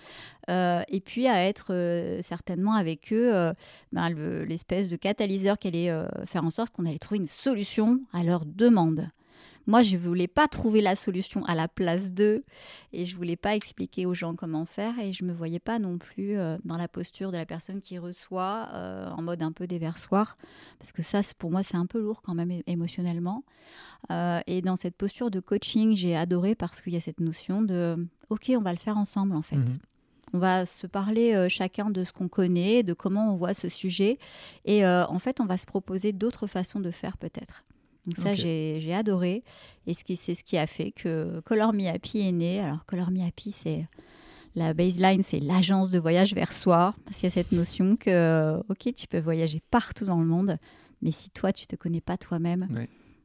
[0.49, 3.53] et puis à être certainement avec eux
[3.91, 4.09] ben,
[4.45, 5.91] l'espèce de catalyseur qui allait
[6.25, 9.09] faire en sorte qu'on allait trouver une solution à leurs demandes.
[9.65, 12.43] Moi, je voulais pas trouver la solution à la place d'eux
[12.91, 15.97] et je voulais pas expliquer aux gens comment faire et je me voyais pas non
[15.97, 19.65] plus euh, dans la posture de la personne qui reçoit euh, en mode un peu
[19.65, 20.37] déversoir
[20.79, 23.43] parce que ça, pour moi, c'est un peu lourd quand même émotionnellement.
[24.11, 27.61] Euh, et dans cette posture de coaching, j'ai adoré parce qu'il y a cette notion
[27.61, 29.55] de OK, on va le faire ensemble en fait.
[29.55, 29.77] Mhm.
[30.33, 34.17] On va se parler chacun de ce qu'on connaît, de comment on voit ce sujet.
[34.65, 37.63] Et en fait, on va se proposer d'autres façons de faire peut-être.
[38.05, 39.43] Donc ça, j'ai adoré.
[39.87, 42.59] Et c'est ce qui a fait que Color Me Happy est né.
[42.59, 43.87] Alors, Color Me Happy, c'est
[44.55, 46.93] la baseline, c'est l'agence de voyage vers soi.
[47.05, 50.57] Parce qu'il y a cette notion que, OK, tu peux voyager partout dans le monde,
[51.01, 52.67] mais si toi, tu te connais pas toi-même,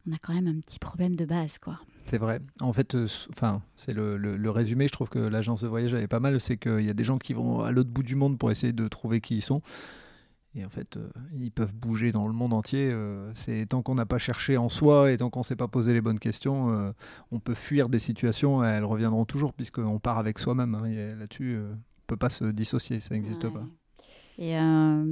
[0.09, 1.79] on a quand même un petit problème de base, quoi.
[2.07, 2.39] C'est vrai.
[2.61, 4.87] En fait, euh, enfin, c'est le, le- le résumé.
[4.89, 6.41] Je trouve que l'agence de voyage avait pas mal.
[6.41, 8.73] C'est qu'il y a des gens qui vont à l'autre bout du monde pour essayer
[8.73, 9.61] de trouver qui ils sont.
[10.59, 12.91] Et en fait, euh, ils peuvent bouger dans le monde entier.
[12.93, 15.69] euh, c'est tant qu'on n'a pas cherché en soi et tant qu'on ne s'est pas
[15.69, 16.91] posé les bonnes questions, euh,
[17.31, 18.65] on peut fuir des situations.
[18.65, 20.75] Elles reviendront toujours puisqu'on part avec soi-même.
[20.75, 20.85] hein.
[20.87, 22.99] Et Là-dessus, on peut pas se dissocier.
[23.01, 23.51] Ça n'existe Ouais.
[23.53, 23.65] pas.
[24.41, 25.05] Et euh,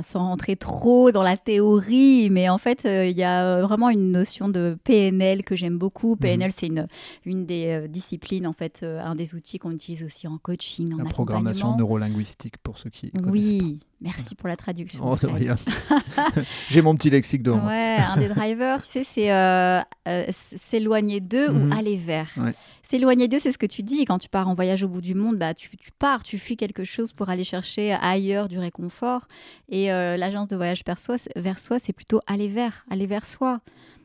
[0.00, 3.90] sans rentrer trop dans la théorie, mais en fait, euh, il y a euh, vraiment
[3.90, 6.16] une notion de PNL que j'aime beaucoup.
[6.16, 6.86] PNL, c'est une,
[7.26, 11.04] une des euh, disciplines, en fait, un des outils qu'on utilise aussi en coaching, en
[11.04, 15.04] La programmation neurolinguistique pour ceux qui connaissent Oui, merci pour la traduction.
[15.04, 15.16] Oh.
[16.70, 17.66] J'ai mon petit lexique devant.
[17.66, 21.70] Ouais, un des drivers, tu sais, c'est euh, euh, s'éloigner d'eux Mhm.
[21.72, 22.30] ou aller vers.
[22.36, 22.54] Ouais.
[22.88, 24.04] S'éloigner d'eux, c'est ce que tu dis.
[24.04, 26.56] Quand tu pars en voyage au bout du monde, bah, tu, tu pars, tu fuis
[26.56, 29.28] quelque chose pour aller chercher ailleurs du réconfort.
[29.68, 33.06] Et euh, l'agence de voyage vers soi, c'est- vers soi, c'est plutôt aller vers, aller
[33.06, 33.60] vers soi.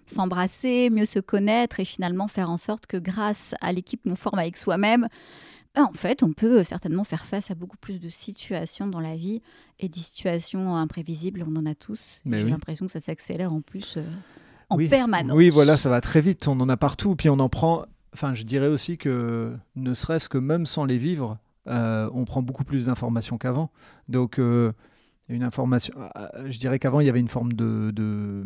[0.05, 4.37] S'embrasser, mieux se connaître et finalement faire en sorte que grâce à l'équipe qu'on forme
[4.37, 5.07] avec soi-même,
[5.73, 9.15] bah, en fait, on peut certainement faire face à beaucoup plus de situations dans la
[9.15, 9.41] vie
[9.79, 12.21] et des situations imprévisibles, on en a tous.
[12.23, 12.51] Mais J'ai oui.
[12.51, 14.03] l'impression que ça s'accélère en plus euh,
[14.69, 14.87] en Oui.
[14.89, 15.35] permanence.
[15.35, 16.47] Oui, voilà, ça va très vite.
[16.47, 17.15] On en a partout.
[17.15, 17.85] Puis on en prend.
[18.13, 22.41] Enfin, je dirais aussi que ne serait-ce que même sans les vivre, euh, on prend
[22.41, 23.71] beaucoup plus d'informations qu'avant.
[24.07, 24.71] Donc, euh,
[25.27, 25.93] une information.
[26.15, 27.91] euh, Je dirais qu'avant, il y avait une forme de.
[27.91, 28.45] de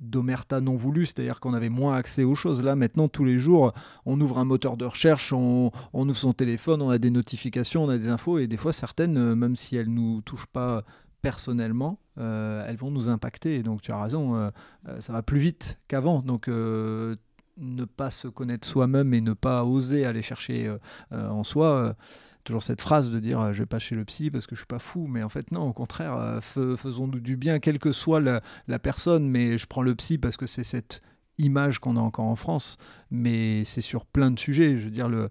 [0.00, 2.62] d'omerta non voulue, c'est-à-dire qu'on avait moins accès aux choses.
[2.62, 3.72] Là, maintenant, tous les jours,
[4.06, 7.82] on ouvre un moteur de recherche, on, on ouvre son téléphone, on a des notifications,
[7.82, 10.84] on a des infos, et des fois, certaines, euh, même si elles nous touchent pas
[11.20, 13.56] personnellement, euh, elles vont nous impacter.
[13.56, 14.50] Et donc, tu as raison, euh,
[14.88, 16.20] euh, ça va plus vite qu'avant.
[16.20, 20.72] Donc, ne pas se connaître soi-même et ne pas oser aller chercher
[21.10, 21.96] en soi.
[22.44, 24.66] toujours cette phrase de dire je vais pas chez le psy parce que je suis
[24.66, 28.20] pas fou, mais en fait non, au contraire, fais- faisons-nous du bien, quelle que soit
[28.20, 29.28] la, la personne.
[29.28, 31.02] Mais je prends le psy parce que c'est cette
[31.38, 32.76] image qu'on a encore en France,
[33.10, 34.76] mais c'est sur plein de sujets.
[34.76, 35.28] Je veux dire le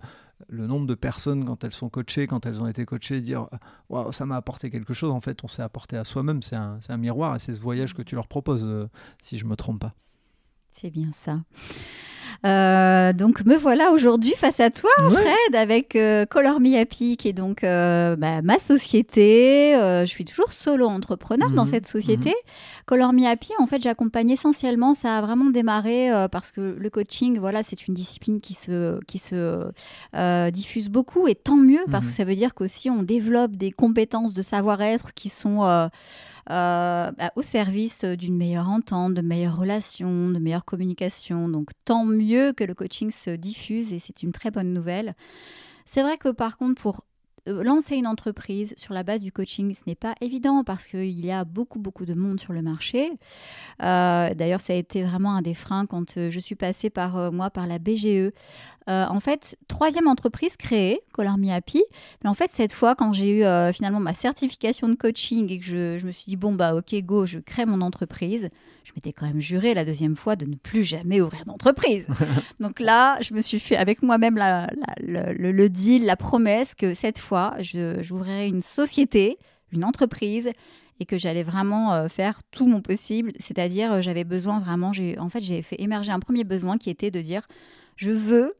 [0.49, 3.47] le nombre de personnes quand elles sont coachées, quand elles ont été coachées, dire
[3.89, 5.11] waouh ça m'a apporté quelque chose.
[5.11, 6.41] En fait, on s'est apporté à soi-même.
[6.43, 8.87] C'est un, un miroir et c'est ce voyage que tu leur proposes, euh,
[9.21, 9.93] si je me trompe pas.
[10.71, 11.39] C'est bien ça.
[12.45, 15.11] Euh, donc me voilà aujourd'hui face à toi, Ouais.
[15.11, 19.73] Fred, avec euh, Color Me Happy, qui est donc euh, bah, ma société.
[19.73, 22.33] Je suis toujours solo entrepreneur dans Mhm, cette société.
[22.87, 24.93] Color Me Happy, en fait, j'accompagne essentiellement.
[24.93, 28.97] Ça a vraiment démarré euh, parce que le coaching, voilà, c'est une discipline qui se,
[29.07, 29.69] qui se
[30.15, 32.11] euh, diffuse beaucoup et tant mieux parce Mhm.
[32.11, 35.89] que ça veut dire qu'aussi on développe des compétences de savoir-être qui sont euh,
[36.49, 41.49] bah, au service d'une meilleure entente, de meilleures relations, de meilleure communication.
[41.49, 45.13] Donc tant mieux que le coaching se diffuse et c'est une très bonne nouvelle.
[45.85, 47.03] C'est vrai que par contre, pour
[47.47, 51.31] lancer une entreprise sur la base du coaching, ce n'est pas évident parce qu'il y
[51.31, 53.11] a beaucoup, beaucoup de monde sur le marché.
[53.83, 57.17] Euh, D'ailleurs, ça a été vraiment un des freins quand euh, je suis passée par
[57.17, 58.31] euh, moi par la BGE.
[58.89, 61.83] Euh, en fait, troisième entreprise créée, Color Me Happy.
[62.23, 65.59] Mais en fait, cette fois, quand j'ai eu euh, finalement ma certification de coaching et
[65.59, 68.49] que je, je me suis dit, bon, bah ok, go, je crée mon entreprise,
[68.87, 72.07] je m'étais quand même juré la deuxième fois de ne plus jamais ouvrir d'entreprise.
[72.61, 74.69] Donc là, je me suis fait avec moi-même la-
[75.01, 79.39] la- le, le- deal, la promesse que cette fois, je- j'ouvrirai une société,
[79.73, 80.51] une entreprise
[81.01, 83.33] et que j'allais vraiment euh, faire tout mon possible.
[83.39, 87.11] C'est-à-dire, euh, j'avais besoin vraiment, en fait, j'ai fait émerger un premier besoin qui était
[87.11, 87.41] de dire,
[87.97, 88.53] je veux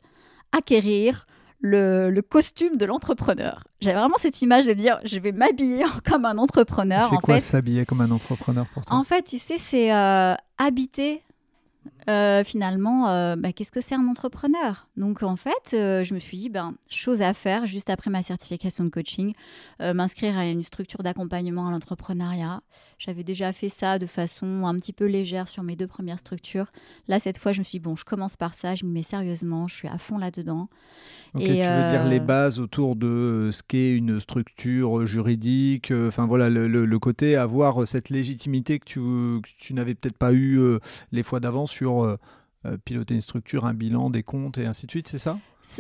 [0.52, 1.26] acquérir
[1.60, 3.64] le, le costume de l'entrepreneur.
[3.82, 7.04] J'avais vraiment cette image de dire, je vais m'habiller comme un entrepreneur.
[7.10, 8.96] C'est en quoi s'habiller comme un entrepreneur pour toi?
[8.96, 11.22] En fait, tu sais, c'est euh, habiter.
[12.10, 14.88] Euh, finalement, euh, bah, qu'est-ce que c'est un entrepreneur?
[14.98, 18.24] Donc, en fait, euh, je me suis dit, ben, chose à faire juste après ma
[18.24, 19.34] certification de coaching,
[19.82, 22.62] euh, m'inscrire à une structure d'accompagnement à l'entrepreneuriat.
[23.00, 26.72] J'avais déjà fait ça de façon un petit peu légère sur mes deux premières structures.
[27.08, 29.04] Là, cette fois, je me suis dit, bon, je commence par ça, je m'y mets
[29.04, 30.70] sérieusement, je suis à fond là-dedans.
[31.36, 36.26] Ok, Et, tu veux dire les bases autour de ce qu'est une structure juridique, enfin
[36.26, 40.34] voilà, le, le- le côté avoir cette légitimité que tu, que tu n'avais peut-être pas
[40.34, 40.60] eu
[41.12, 42.18] les fois d'avant sur euh,
[42.66, 45.38] euh, piloter une structure, un bilan, des comptes et ainsi de suite, c'est ça?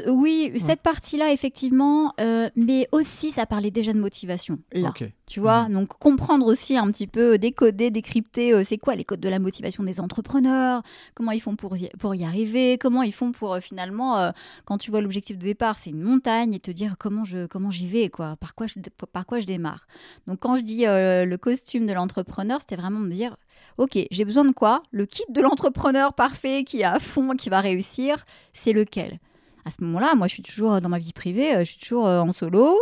[0.07, 4.89] Oui, cette partie-là, effectivement, euh, mais aussi, ça parlait déjà de motivation, là.
[5.27, 9.19] Tu vois, donc comprendre aussi un petit peu, décoder, décrypter, euh, c'est quoi les codes
[9.19, 10.83] de la motivation des entrepreneurs,
[11.15, 14.31] comment ils font pour y, pour y arriver, comment ils font pour euh, finalement, euh,
[14.65, 17.71] quand tu vois l'objectif de départ, c'est une montagne, et te dire comment je comment
[17.71, 18.75] j'y vais, quoi, par quoi je,
[19.11, 19.87] par quoi je démarre.
[20.27, 23.35] Donc quand je dis euh, le costume de l'entrepreneur, c'était vraiment me dire,
[23.77, 24.81] ok, j'ai besoin de quoi?
[24.91, 29.19] Le kit de l'entrepreneur parfait qui est à fond, qui va réussir, c'est lequel?
[29.67, 32.31] À ce moment-là, moi, je suis toujours dans ma vie privée, je suis toujours en
[32.31, 32.79] solo.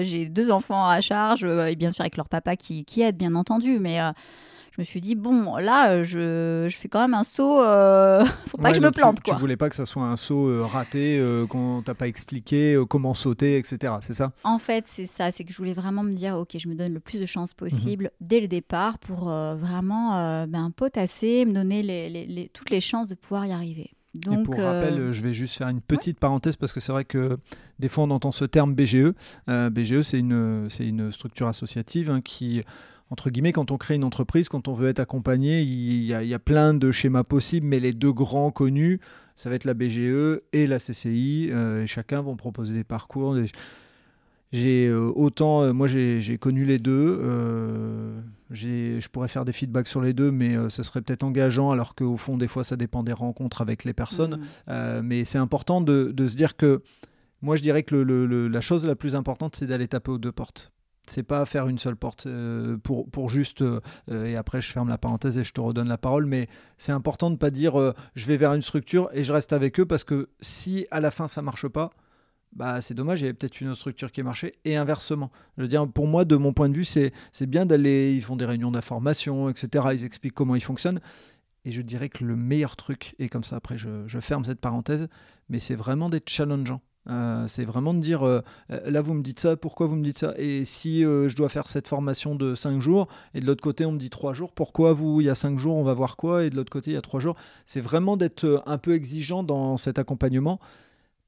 [0.00, 3.34] j'ai deux enfants à charge, et bien sûr avec leur papa qui, qui aide, bien
[3.34, 3.78] entendu.
[3.78, 4.00] Mais
[4.76, 8.24] je me suis dit bon là euh, je, je fais quand même un saut euh...
[8.48, 10.16] faut pas que je me plante tu, quoi tu voulais pas que ça soit un
[10.16, 14.32] saut euh, raté euh, qu'on t'a pas expliqué comment sauter etc c'est ça?
[14.42, 16.92] En fait c'est ça c'est que je voulais vraiment me dire ok je me donne
[16.92, 18.26] le plus de chances possible mhm.
[18.26, 23.14] dès le départ pour vraiment ben, potasser me donner les, les, toutes les chances de
[23.14, 26.72] pouvoir y arriver donc, Et pour rappel, je vais juste faire une petite parenthèse parce
[26.72, 27.36] que c'est vrai que
[27.78, 29.12] des fois on entend ce terme BGE.
[29.48, 32.62] BGE, c'est une, une structure associative hein, qui
[33.10, 36.38] entre guillemets, quand on crée une entreprise, quand on veut être accompagné, il y, a,
[36.38, 38.98] plein de schémas possibles, mais les deux grands connus,
[39.36, 41.50] ça va être la BGE et la CCI.
[41.52, 43.36] Euh, et chacun vont proposer des parcours.
[44.54, 47.20] J'ai euh, autant, euh, moi j'ai connu les deux.
[48.50, 52.16] je pourrais faire des feedbacks sur les deux, mais ça serait peut-être engageant, alors qu'au
[52.16, 54.40] fond, des fois, ça dépend des rencontres avec les personnes.
[54.68, 55.00] Mmh.
[55.02, 56.82] mais c'est important de, de, se dire que
[57.42, 60.32] moi, je dirais que le, la chose la plus importante, c'est d'aller taper aux deux
[60.32, 60.72] portes
[61.06, 64.88] c'est pas faire une seule porte euh, pour, pour juste euh, et après je ferme
[64.88, 67.92] la parenthèse et je te redonne la parole mais c'est important de pas dire euh,
[68.14, 71.10] je vais vers une structure et je reste avec eux parce que si à la
[71.10, 71.90] fin ça marche pas
[72.54, 75.30] bah c'est dommage il y avait peut-être une autre structure qui a marché et inversement.
[75.56, 78.22] Je veux dire pour moi de mon point de vue c'est c'est bien d'aller ils
[78.22, 81.00] font des réunions d'information etc ils expliquent comment ils fonctionnent
[81.64, 83.56] et je dirais que le meilleur truc et comme ça.
[83.56, 85.08] Après je, je ferme cette parenthèse
[85.48, 86.80] mais c'est vraiment d'être challengeant.
[87.10, 88.40] Euh, c'est vraiment de dire euh,
[88.70, 91.48] euh, là vous me dites ça, pourquoi vous me dites ça Et si je dois
[91.48, 94.52] faire cette formation de 5 jours et de l'autre côté on me dit 3 jours,
[94.52, 96.92] pourquoi vous il y a 5 jours on va voir quoi et de l'autre côté
[96.92, 97.36] il y a 3 jours.
[97.66, 100.60] C'est vraiment d'être un peu exigeant dans cet accompagnement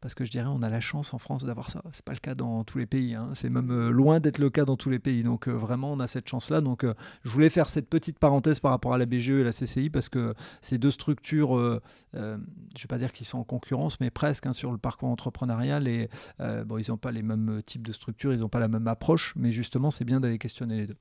[0.00, 1.82] parce que je dirais, on a la chance en France d'avoir ça.
[1.92, 3.14] C'est pas le cas dans tous les pays.
[3.14, 3.30] Hein.
[3.35, 5.22] C'est même euh, loin d'être le cas dans tous les pays.
[5.22, 6.61] Donc euh, vraiment, on a cette chance-là.
[6.61, 9.52] Donc euh, je voulais faire cette petite parenthèse par rapport à la BGE et la
[9.52, 11.80] CCI parce que ces deux structures,
[12.12, 15.88] je vais pas dire qu'ils sont en concurrence, mais presque hein, sur le parcours entrepreneurial.
[15.88, 18.88] Et bon, ils n'ont pas les mêmes types de structures, ils n'ont pas la même
[18.88, 19.32] approche.
[19.37, 20.96] Mais justement, c'est bien d'aller questionner les deux.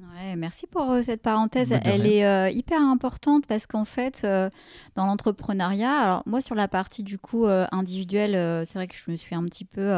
[0.00, 1.72] Ouais, merci pour euh, cette parenthèse.
[1.84, 4.50] Elle est euh, hyper importante parce qu'en fait, euh,
[4.96, 9.16] dans l'entrepreneuriat, alors moi sur la partie du coup individuelle, c'est vrai que je me
[9.16, 9.92] suis un petit peu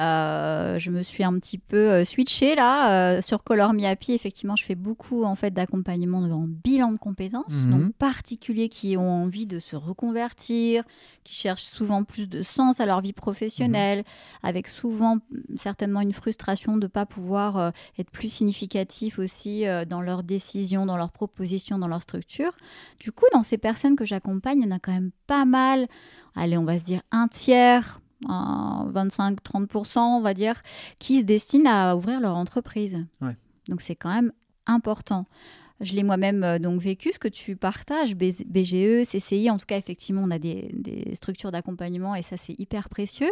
[0.00, 4.12] euh, je me suis un petit peu euh, switchée là euh, sur Color Me Happy.
[4.12, 7.70] Effectivement, je fais beaucoup en fait d'accompagnement en bilan de compétences, mhm.
[7.70, 10.84] donc particuliers qui ont envie de se reconvertir,
[11.22, 14.04] qui cherchent souvent plus de sens à leur vie professionnelle, mhm.
[14.42, 15.18] avec souvent
[15.56, 20.96] certainement une frustration de ne pas pouvoir être plus significatif aussi dans leurs décisions, dans
[20.96, 22.52] leurs propositions, dans leur structure.
[23.00, 25.88] Du coup, dans ces personnes que j'accompagne, il y en a quand même pas mal.
[26.34, 30.62] Allez, on va se dire un tiers, 25-30%, on va dire,
[30.98, 33.04] qui se destinent à ouvrir leur entreprise.
[33.68, 34.32] Donc c'est quand même
[34.66, 35.26] important.
[35.80, 39.78] Je l'ai moi-même euh, donc vécu, ce que tu partages, BGE, CCI, en tout cas,
[39.78, 40.70] effectivement, on a des,
[41.14, 43.30] structures d'accompagnement et ça, c'est hyper précieux.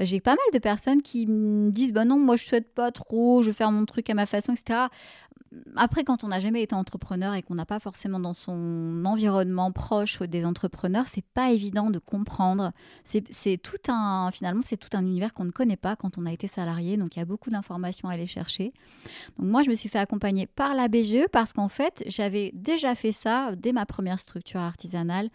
[0.00, 2.90] Euh, j'ai pas mal de personnes qui me disent, bah non, moi, je souhaite pas
[2.90, 4.88] trop, je veux faire mon truc à ma façon, etc
[5.76, 9.72] après, quand on n'a jamais été entrepreneur et qu'on n'a pas forcément dans son environnement
[9.72, 12.72] proche des entrepreneurs, c'est pas évident de comprendre.
[13.04, 16.32] C'est tout un, finalement, c'est tout un univers qu'on ne connaît pas quand on a
[16.32, 16.96] été salarié.
[16.96, 18.72] Donc, il y a beaucoup d'informations à aller chercher.
[19.38, 22.94] Donc, moi, je me suis fait accompagner par la BGE parce qu'en fait, j'avais déjà
[22.94, 25.30] fait ça dès ma première structure artisanale.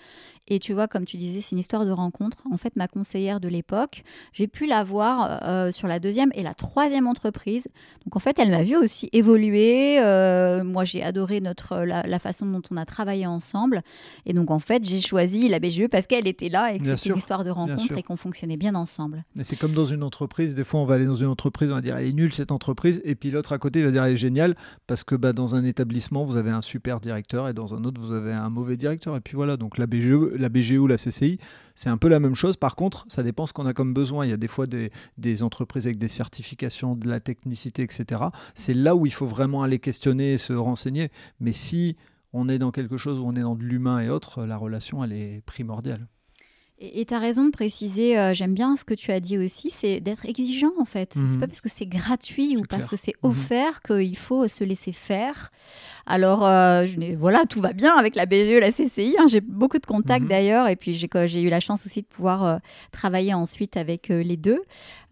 [0.48, 2.44] Et tu vois, comme tu disais, c'est une histoire de rencontre.
[2.52, 6.44] En fait, ma conseillère de l'époque, j'ai pu la voir euh, sur la deuxième et
[6.44, 7.68] la troisième entreprise.
[8.06, 12.46] Donc, en fait, elle m'a vu aussi évoluer euh, moi, j'ai adoré notre, la, façon
[12.46, 13.82] dont on a travaillé ensemble.
[14.26, 17.10] Et donc, en fait, j'ai choisi la BGE parce qu'elle était là et que c'était
[17.10, 19.24] une histoire de rencontre et qu'on fonctionnait bien ensemble.
[19.40, 20.56] Et c'est comme dans une entreprise.
[20.56, 22.52] Des fois, on va aller dans une entreprise, on va dire elle est nulle cette
[22.52, 23.02] entreprise.
[23.04, 24.56] Et puis l'autre à côté va dire elle est géniale
[24.88, 28.00] parce que bah, dans un établissement, vous avez un super directeur et dans un autre,
[28.00, 29.16] vous avez un mauvais directeur.
[29.16, 31.40] Et puis voilà, donc la BGE, la BGE ou la CCI,
[31.76, 32.58] c'est un peu la même chose.
[32.58, 34.26] Par contre, ça dépend ce qu'on a comme besoin.
[34.26, 38.22] Il y a des fois des, des entreprises avec des certifications, de la technicité, etc.
[38.54, 39.93] C'est là où il faut vraiment aller questionner
[40.34, 41.10] et se renseigner.
[41.40, 41.98] Mais si
[42.34, 45.04] on est dans quelque chose où on est dans de l'humain et autres, la relation,
[45.04, 46.08] elle est primordiale.
[46.86, 49.70] Et tu as raison de préciser, euh, j'aime bien ce que tu as dit aussi,
[49.70, 51.14] c'est d'être exigeant en fait.
[51.14, 51.40] C'est mhm.
[51.40, 53.30] pas parce que c'est gratuit ou parce que c'est mhm.
[53.30, 55.50] offert qu'il faut se laisser faire.
[56.06, 59.16] Alors, euh, je voilà, tout va bien avec la BGE, la CCI.
[59.18, 59.28] Hein.
[59.30, 60.30] j'ai beaucoup de contacts mhm.
[60.30, 62.58] d'ailleurs, et puis j'ai eu la chance aussi de pouvoir euh,
[62.92, 64.62] travailler ensuite avec les deux.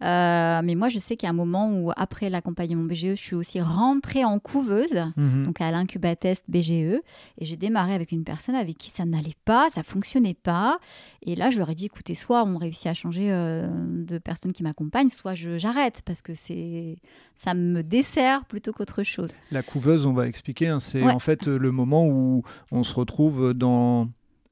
[0.02, 3.36] mais moi, je sais qu'il y a un moment où, après l'accompagnement BGE, je suis
[3.36, 8.76] aussi rentrée en couveuse, donc à l'incubatest BGE, et j'ai démarré avec une personne avec
[8.76, 10.78] qui ça n'allait pas, ça fonctionnait pas.
[11.22, 13.68] Et là, je leur ai dit, écoutez, soit on réussit à changer euh,
[14.04, 16.96] de personne qui m'accompagne, soit j'arrête parce que c'est
[17.34, 19.30] ça me dessert plutôt qu'autre chose.
[19.50, 22.94] La couveuse, on va expliquer, hein, c'est en fait euh, le moment où on se
[22.94, 24.08] retrouve dans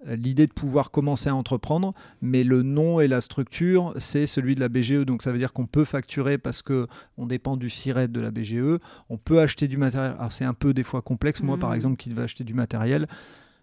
[0.07, 1.93] l'idée de pouvoir commencer à entreprendre,
[2.23, 5.05] mais le nom et la structure, c'est celui de la BGE.
[5.05, 6.87] Donc ça veut dire qu'on peut facturer parce que
[7.19, 8.79] on dépend du SIRET de la BGE.
[9.09, 10.15] On peut acheter du matériel.
[10.19, 11.43] Alors c'est un peu des fois complexe.
[11.43, 11.75] Moi, par mmh.
[11.75, 13.09] exemple, qui devais acheter du matériel,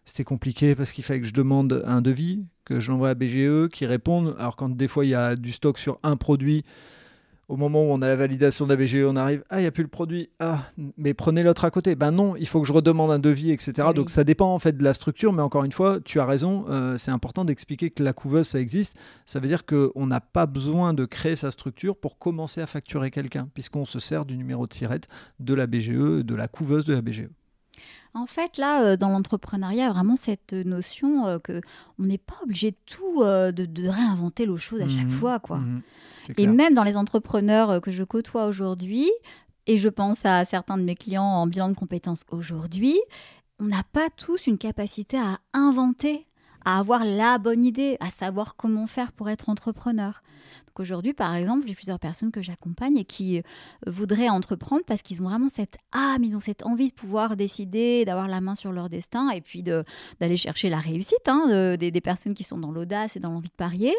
[0.07, 3.15] c'était compliqué parce qu'il fallait que je demande un devis, que je l'envoie à la
[3.15, 4.35] BGE, qui répondent.
[4.39, 6.63] Alors quand des fois il y a du stock sur un produit,
[7.49, 9.67] au moment où on a la validation de la BGE, on arrive, ah, il n'y
[9.67, 10.63] a plus le produit, ah,
[10.97, 11.95] mais prenez l'autre à côté.
[11.95, 13.89] Ben non, il faut que je redemande un devis, etc.
[13.93, 16.65] Donc ça dépend en fait de la structure, mais encore une fois, tu as raison,
[16.69, 18.97] euh, c'est important d'expliquer que la couveuse, ça existe.
[19.25, 23.11] Ça veut dire qu'on n'a pas besoin de créer sa structure pour commencer à facturer
[23.11, 25.01] quelqu'un, puisqu'on se sert du numéro de SIRET
[25.41, 27.27] de la BGE, de la couveuse de la BGE.
[28.13, 31.61] En fait, là, euh, dans l'entrepreneuriat, vraiment cette notion qu'on euh, que
[31.99, 35.57] on n'est pas obligé de tout de, réinventer l'eau chaude à chaque mmh fois, quoi.
[35.57, 35.81] Mmh
[36.37, 39.09] et même dans les entrepreneurs euh, que je côtoie aujourd'hui,
[39.65, 42.99] et je pense à certains de mes clients en bilan de compétences aujourd'hui,
[43.59, 46.27] on n'a pas tous une capacité à inventer,
[46.63, 50.21] à avoir la bonne idée, à savoir comment faire pour être entrepreneur.
[50.79, 53.41] Aujourd'hui, par exemple, j'ai plusieurs personnes que j'accompagne et qui euh,
[53.85, 58.05] voudraient entreprendre parce qu'ils ont vraiment cette âme, ils ont cette envie de pouvoir décider,
[58.05, 62.33] d'avoir la main sur leur destin et puis d'aller chercher la réussite hein, des, personnes
[62.33, 63.93] qui sont dans l'audace et dans l'envie de parier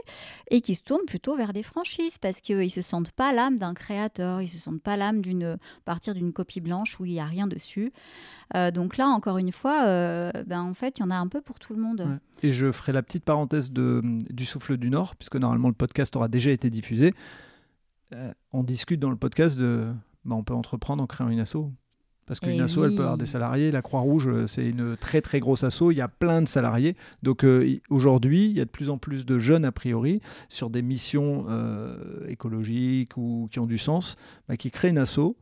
[0.51, 3.57] et qui se tournent plutôt vers des franchises parce qu'ils ne se sentent pas l'âme
[3.57, 7.21] d'un créateur, ils se sentent pas l'âme d'une partir d'une copie blanche où il n'y
[7.21, 7.93] a rien dessus.
[8.55, 11.29] Euh, donc là, encore une fois, euh, ben, en fait, il y en a un
[11.29, 12.19] peu pour tout le monde.
[12.43, 16.29] Et je ferai la petite parenthèse du souffle du Nord, puisque normalement le podcast aura
[16.29, 17.15] déjà été diffusé.
[18.15, 19.87] Euh, on discute dans le podcast de.
[20.25, 21.71] Ben, on peut entreprendre en créant une asso.
[22.27, 23.71] Parce qu'une eh asso, elle peut avoir des salariés.
[23.71, 25.91] La Croix-Rouge, c'est une très très grosse asso.
[25.91, 26.95] Il y a plein de salariés.
[27.23, 27.47] Donc
[27.89, 31.47] aujourd'hui, il y a de plus en plus de jeunes, a priori, sur des missions
[32.29, 34.17] écologiques ou qui ont du sens,
[34.47, 35.39] ben, qui créent une asso,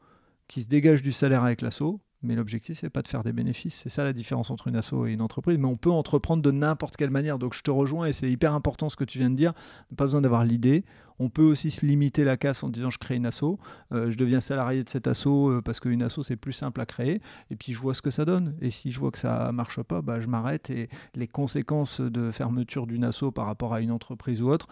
[0.46, 3.74] qui se dégagent du salaire avec l'asso mais l'objectif, c'est pas de faire des bénéfices.
[3.74, 5.58] C'est ça la différence entre une asso et une entreprise.
[5.58, 7.38] Mais on peut entreprendre de n'importe quelle manière.
[7.38, 9.52] Donc je te rejoins et c'est hyper important ce que tu viens de dire.
[9.96, 10.84] Pas besoin d'avoir l'idée.
[11.18, 13.58] On peut aussi se limiter la casse en disant je crée une asso.
[13.92, 16.86] Euh, je deviens salarié de cette asso euh, parce qu'une asso c'est plus simple à
[16.86, 17.20] créer.
[17.50, 18.56] Et puis je vois ce que ça donne.
[18.60, 20.70] Et si je vois que ça marche pas, bah, je m'arrête.
[20.70, 24.68] Et les conséquences de fermeture d'une asso par rapport à une entreprise ou autre,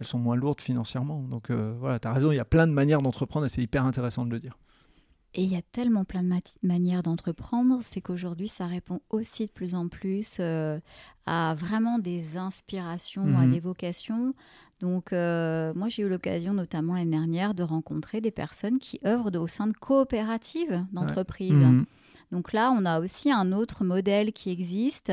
[0.00, 1.22] elles sont moins lourdes financièrement.
[1.22, 2.32] Donc euh, voilà, tu as raison.
[2.32, 4.58] Il y a plein de manières d'entreprendre et c'est hyper intéressant de le dire.
[5.34, 9.50] Et il y a tellement plein de manières d'entreprendre, c'est qu'aujourd'hui, ça répond aussi de
[9.52, 10.80] plus en plus euh,
[11.24, 14.34] à vraiment des inspirations, à mmh des vocations.
[14.80, 19.38] Donc, euh, moi, j'ai eu l'occasion, notamment l'année dernière, de rencontrer des personnes qui œuvrent
[19.38, 21.52] au sein de coopératives d'entreprises.
[21.52, 21.84] Mmh
[22.32, 25.12] Donc là, on a aussi un autre modèle qui existe.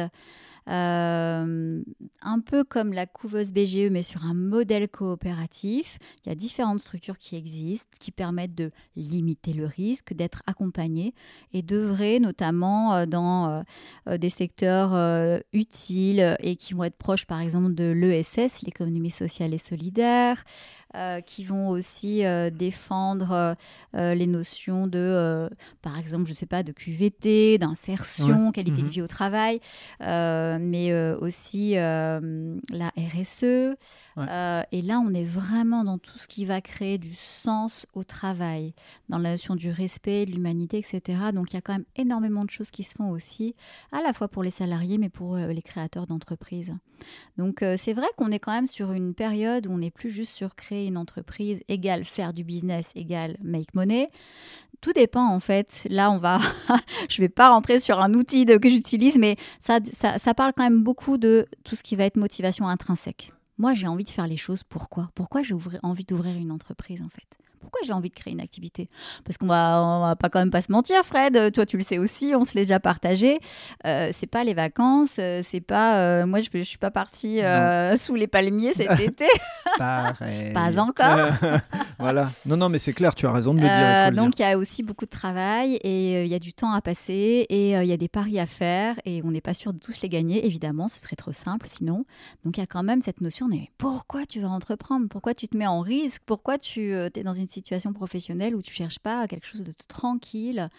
[0.70, 1.82] Euh,
[2.22, 5.98] un peu comme la couveuse BGE, mais sur un modèle coopératif.
[6.26, 11.14] Il y a différentes structures qui existent, qui permettent de limiter le risque, d'être accompagné
[11.54, 13.64] et d'œuvrer notamment euh, dans
[14.08, 19.54] euh, des secteurs utiles et qui vont être proches, par exemple, de l'ESS, l'économie sociale
[19.54, 20.44] et solidaire,
[20.98, 23.56] euh, qui vont aussi euh, défendre
[23.94, 25.48] euh, les notions de,
[25.84, 28.92] par exemple, je ne sais pas, de QVT, d'insertion, qualité de mhm.
[28.92, 29.60] vie au travail,
[30.00, 30.92] mais
[31.22, 33.76] aussi la RSE.
[34.72, 38.74] et là, on est vraiment dans tout ce qui va créer du sens au travail,
[39.10, 41.20] dans la notion du respect, de l'humanité, etc.
[41.32, 43.56] Donc, il y a quand même énormément de choses qui se font aussi,
[43.92, 46.74] à la fois pour les salariés, mais pour les créateurs d'entreprises.
[47.38, 50.34] Donc, c'est vrai qu'on est quand même sur une période où on n'est plus juste
[50.34, 54.10] sur créer une entreprise égale faire du business égale make money.
[54.82, 55.88] Tout dépend en fait.
[55.90, 56.40] Là, on va,
[57.10, 60.84] je vais pas rentrer sur un outil que j'utilise, mais ça, ça, parle quand même
[60.84, 63.32] beaucoup de tout ce qui va être motivation intrinsèque.
[63.58, 64.64] Moi, j'ai envie de faire les choses.
[64.64, 65.10] Pourquoi?
[65.16, 67.47] Pourquoi j'ai envie d'ouvrir une entreprise en fait?
[67.68, 68.88] Pourquoi j'ai envie de créer une activité?
[69.26, 71.52] Parce qu'on va, on va pas quand même pas se mentir, Fred.
[71.52, 73.40] Toi, tu le sais aussi, on se l'est déjà partagé.
[73.86, 76.00] Euh, c'est pas les vacances, euh, c'est pas.
[76.00, 79.28] Euh, moi, je, je suis pas partie euh, sous les palmiers cet été.
[79.78, 80.14] pas
[80.80, 81.28] encore.
[82.00, 82.30] voilà.
[82.46, 83.14] Non, non, mais c'est clair.
[83.14, 84.24] Tu as raison de le dire.
[84.24, 86.80] donc, il y a aussi beaucoup de travail et il y a du temps à
[86.80, 89.80] passer et il y a des paris à faire et on n'est pas sûr de
[89.80, 90.46] tous les gagner.
[90.46, 92.06] Évidemment, ce serait trop simple sinon.
[92.46, 95.08] Donc, il y a quand même cette notion de pourquoi tu vas entreprendre?
[95.10, 96.22] Pourquoi tu te mets en risque?
[96.26, 97.57] Pourquoi tu es dans une situation
[97.94, 100.70] professionnelle où tu cherches pas quelque chose de tranquille,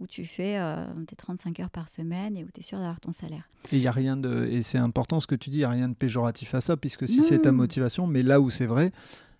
[0.00, 3.00] où tu fais euh, tes 35 heures par semaine et où tu es sûr d'avoir
[3.00, 3.48] ton salaire.
[3.72, 5.64] Et il y a rien de et c'est important ce que tu dis, il n'y
[5.64, 8.66] a rien de péjoratif à ça puisque si c'est ta motivation, mais là où c'est
[8.66, 8.92] vrai,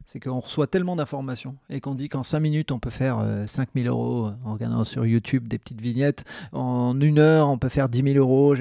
[0.04, 3.86] c'est qu'on reçoit tellement d'informations et qu'on dit qu'en 5 minutes, on peut faire 5000
[3.86, 6.24] euh, euros en regardant sur YouTube des petites vignettes.
[6.52, 8.54] En une heure, on peut faire 10 000 euros.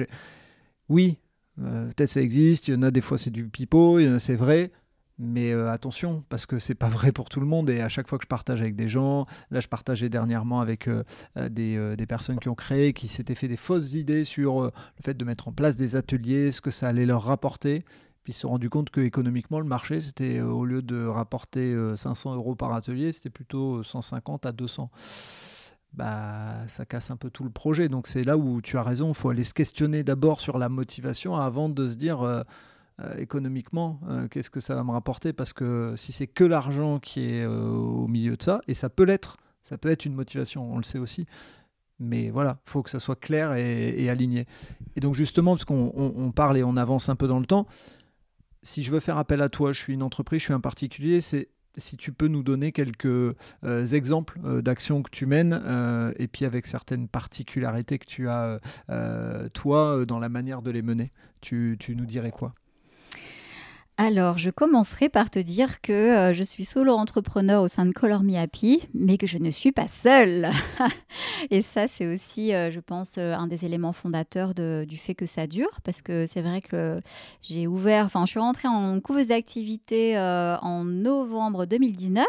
[0.88, 1.18] Oui,
[1.62, 2.68] euh, peut-être ça existe.
[2.68, 3.98] Il y en a des fois, c'est du pipeau.
[3.98, 4.70] Il y en a, c'est vrai.
[5.18, 7.70] Mais euh, attention, parce que c'est pas vrai pour tout le monde.
[7.70, 10.88] Et à chaque fois que je partage avec des gens, là je partageais dernièrement avec
[10.88, 11.04] euh,
[11.36, 14.72] euh, des, des, personnes qui ont créé, qui s'étaient fait des fausses idées sur le
[15.02, 17.84] fait de mettre en place des ateliers, ce que ça allait leur rapporter.
[18.24, 21.76] Puis ils se sont rendus compte que économiquement le marché, c'était au lieu de rapporter
[21.94, 24.90] 500 euros par atelier, c'était plutôt 150 à 200.
[25.92, 27.88] Bah, ça casse un peu tout le projet.
[27.88, 30.70] Donc c'est là où tu as raison, il faut aller se questionner d'abord sur la
[30.70, 32.44] motivation avant de se dire
[33.18, 35.32] économiquement, euh, qu'est-ce que ça va me rapporter?
[35.32, 38.88] Parce que si c'est que l'argent qui est euh, au milieu de ça, et ça
[38.88, 41.26] peut l'être, ça peut être une motivation, on le sait aussi.
[41.98, 44.46] Mais voilà, il faut que ça soit clair et, aligné.
[44.96, 47.66] Et donc justement, parce qu'on parle et on avance un peu dans le temps,
[48.62, 51.20] si je veux faire appel à toi, je suis une entreprise, je suis un particulier,
[51.20, 53.34] c'est si tu peux nous donner quelques
[53.92, 58.60] exemples d'actions que tu mènes et puis avec certaines particularités que tu as
[59.52, 62.54] toi dans la manière de les mener, tu nous dirais quoi?
[63.96, 67.92] Alors, je commencerai par te dire que euh, je suis solo entrepreneur au sein de
[67.92, 70.50] Color Me Happy, mais que je ne suis pas seule.
[71.50, 75.26] Et ça, c'est aussi, euh, je pense, euh, un des éléments fondateurs du fait que
[75.26, 77.00] ça dure, parce que c'est vrai que
[77.40, 82.24] j'ai ouvert, enfin, je suis rentrée en couveuse d'activité en novembre 2019.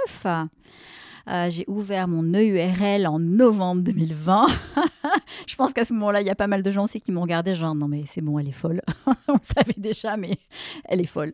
[1.28, 4.45] Euh, j'ai ouvert mon EURL en novembre 2020.
[5.47, 7.21] je pense qu'à ce moment-là, il y a pas mal de gens aussi qui m'ont
[7.21, 8.82] regardé, genre non mais c'est bon, elle est folle.
[9.28, 10.38] On savait déjà, mais
[10.86, 11.34] elle est folle.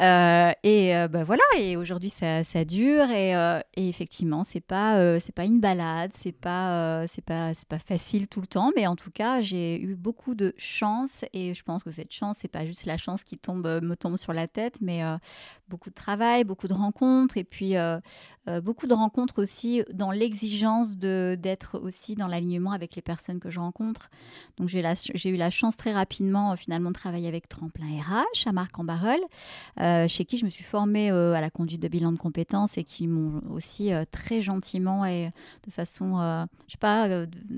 [0.00, 1.42] Euh, et euh, ben voilà.
[1.56, 3.32] Et aujourd'hui, ça, dure et,
[3.74, 8.40] et effectivement, c'est pas c'est pas une balade, c'est pas c'est pas pas facile tout
[8.40, 11.92] le temps, mais en tout cas, j'ai eu beaucoup de chance et je pense que
[11.92, 15.02] cette chance, c'est pas juste la chance qui tombe me tombe sur la tête, mais
[15.68, 17.74] beaucoup de travail, beaucoup de rencontres et puis
[18.62, 23.48] beaucoup de rencontres rencontre aussi dans l'exigence d'être aussi dans l'alignement avec les personnes que
[23.48, 24.10] je rencontre.
[24.58, 28.52] Donc j'ai eu la chance très rapidement euh, finalement de travailler avec Tremplin RH à
[28.52, 29.20] Marc-en-Barœul,
[29.80, 32.76] euh, chez qui je me suis formée euh, à la conduite de bilan de compétences
[32.76, 35.30] et qui m'ont aussi très gentiment et
[35.66, 36.18] de façon,
[36.66, 37.08] je sais pas,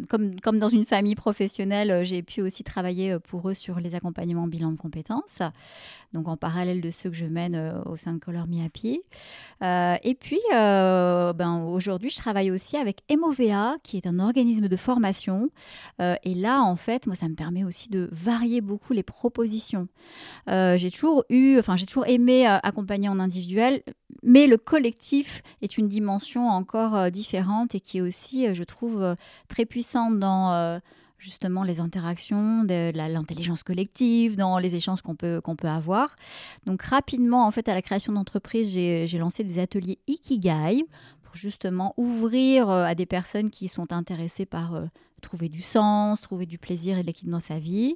[0.08, 4.46] comme, comme dans une famille professionnelle, j'ai pu aussi travailler pour eux sur les accompagnements
[4.46, 5.40] bilan de compétences,
[6.12, 9.00] donc en parallèle de ceux que je mène au sein de Color Me Happy.
[9.62, 10.40] et puis,
[11.40, 15.48] ben, aujourd'hui, je travaille aussi avec Emovea, qui est un organisme de formation.
[15.98, 19.88] Euh, et là, en fait, moi, ça me permet aussi de varier beaucoup les propositions.
[20.50, 23.82] Euh, j'ai toujours eu, enfin, j'ai toujours aimé euh, accompagner en individuel,
[24.22, 29.16] mais le collectif est une dimension encore différente et qui est aussi, je trouve,
[29.48, 30.78] très puissante dans
[31.16, 36.16] justement les interactions, de l'intelligence collective, dans les échanges qu'on peut, qu'on peut avoir.
[36.66, 40.84] Donc rapidement, en fait, à la création d'entreprise, j'ai lancé des ateliers Ikigai
[41.34, 44.86] justement ouvrir euh, à des personnes qui sont intéressées par euh,
[45.20, 47.94] trouver du sens, trouver du plaisir et de l'équilibre dans sa vie.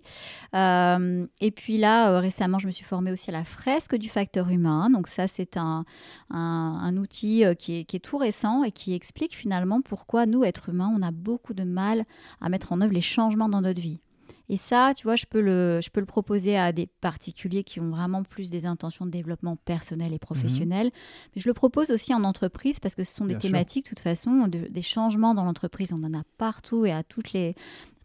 [0.54, 4.50] Euh, et puis là, récemment, je me suis formée aussi à la fresque du facteur
[4.50, 4.90] humain.
[4.90, 5.84] Donc ça, c'est un,
[6.30, 10.68] un, outil qui est, qui est, tout récent et qui explique finalement pourquoi nous, êtres
[10.68, 12.04] humains, on a beaucoup de mal
[12.40, 14.00] à mettre en œuvre les changements dans notre vie.
[14.48, 17.80] Et ça, tu vois, je peux, le, je peux le proposer à des particuliers qui
[17.80, 20.86] ont vraiment plus des intentions de développement personnel et professionnel.
[20.86, 20.92] Mhm.
[21.34, 24.00] Mais je le propose aussi en entreprise parce que ce sont des thématiques, de toute
[24.00, 25.92] façon, des changements dans l'entreprise.
[25.92, 27.54] On en a partout et à toutes les,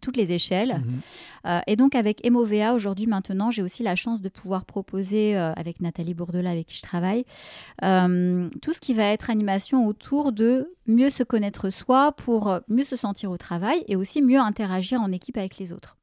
[0.00, 0.82] toutes les échelles.
[0.84, 1.00] Mhm.
[1.46, 5.52] Euh, et donc avec Emovea, aujourd'hui maintenant, j'ai aussi la chance de pouvoir proposer, euh,
[5.54, 7.24] avec Nathalie Bourdelat avec qui je travaille,
[7.84, 12.84] euh, tout ce qui va être animation autour de mieux se connaître soi pour mieux
[12.84, 15.96] se sentir au travail et aussi mieux interagir en équipe avec les autres.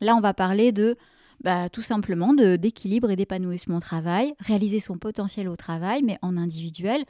[0.00, 0.96] Là, on va parler de
[1.42, 6.36] bah, tout simplement d'équilibre et d'épanouissement au travail, réaliser son potentiel au travail, mais en
[6.36, 7.02] individuel,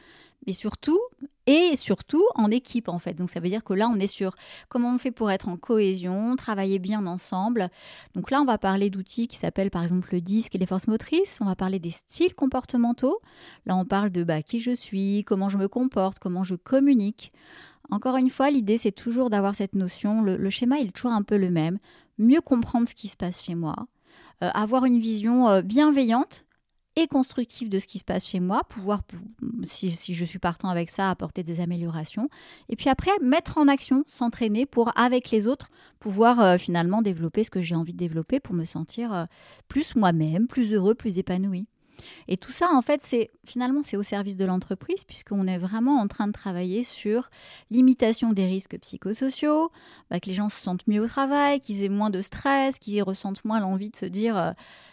[0.47, 0.99] mais surtout
[1.47, 3.14] et surtout en équipe en fait.
[3.14, 4.35] Donc ça veut dire que là on est sur
[4.68, 7.68] comment on fait pour être en cohésion, travailler bien ensemble.
[8.14, 10.89] Donc là on va parler d'outils qui s'appellent par exemple le disque et les forces
[10.89, 11.39] motrices.
[11.41, 13.20] On va parler des styles comportementaux.
[13.66, 17.32] Là on parle de bah, qui je suis, comment je me comporte, comment je communique.
[17.91, 20.22] Encore une fois, l'idée c'est toujours d'avoir cette notion.
[20.22, 21.78] Le, schéma il est toujours un peu le même
[22.19, 23.75] mieux comprendre ce qui se passe chez moi,
[24.43, 26.45] euh, avoir une vision euh, bienveillante
[26.97, 29.03] et constructive de ce qui se passe chez moi, pouvoir,
[29.65, 32.29] si, je suis partant avec ça, apporter des améliorations.
[32.69, 37.43] Et puis après, mettre en action, s'entraîner pour, avec les autres, pouvoir euh, finalement développer
[37.43, 39.27] ce que j'ai envie de développer pour me sentir
[39.67, 41.67] plus moi-même, plus heureux, plus épanoui.
[42.28, 45.99] Et tout ça, en fait, c'est finalement c'est au service de l'entreprise puisqu'on est vraiment
[45.99, 47.30] en train de travailler sur
[47.70, 49.70] l'imitation des risques psychosociaux,
[50.11, 53.03] bah, que les gens se sentent mieux au travail, qu'ils aient moins de stress, qu'ils
[53.03, 54.53] ressentent moins l'envie de se dire euh,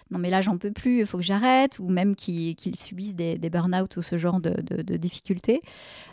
[0.10, 3.38] non mais là j'en peux plus, il faut que j'arrête, ou même qu'ils subissent des,
[3.38, 4.52] burn-out ou ce genre de,
[4.98, 5.62] difficultés.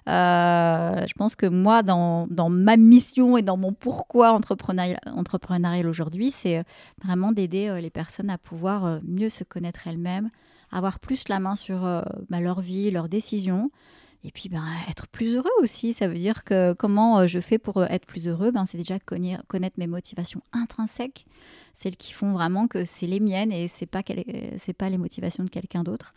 [0.08, 6.64] Euh, je pense que moi, dans, ma mission et dans mon pourquoi entrepreneurial, aujourd'hui, c'est
[7.04, 10.30] vraiment d'aider euh, les personnes à pouvoir mieux se connaître elles-mêmes
[10.70, 11.80] avoir plus la main sur
[12.28, 13.70] bah, leur vie, leurs décisions.
[14.24, 15.92] Et puis, ben, être plus heureux aussi.
[15.92, 18.50] Ça veut dire que comment je fais pour être plus heureux?
[18.50, 21.26] Ben, C'est déjà connaître mes motivations intrinsèques,
[21.72, 25.44] celles qui font vraiment que c'est les miennes et ce n'est pas, pas les motivations
[25.44, 26.10] de quelqu'un d'autre.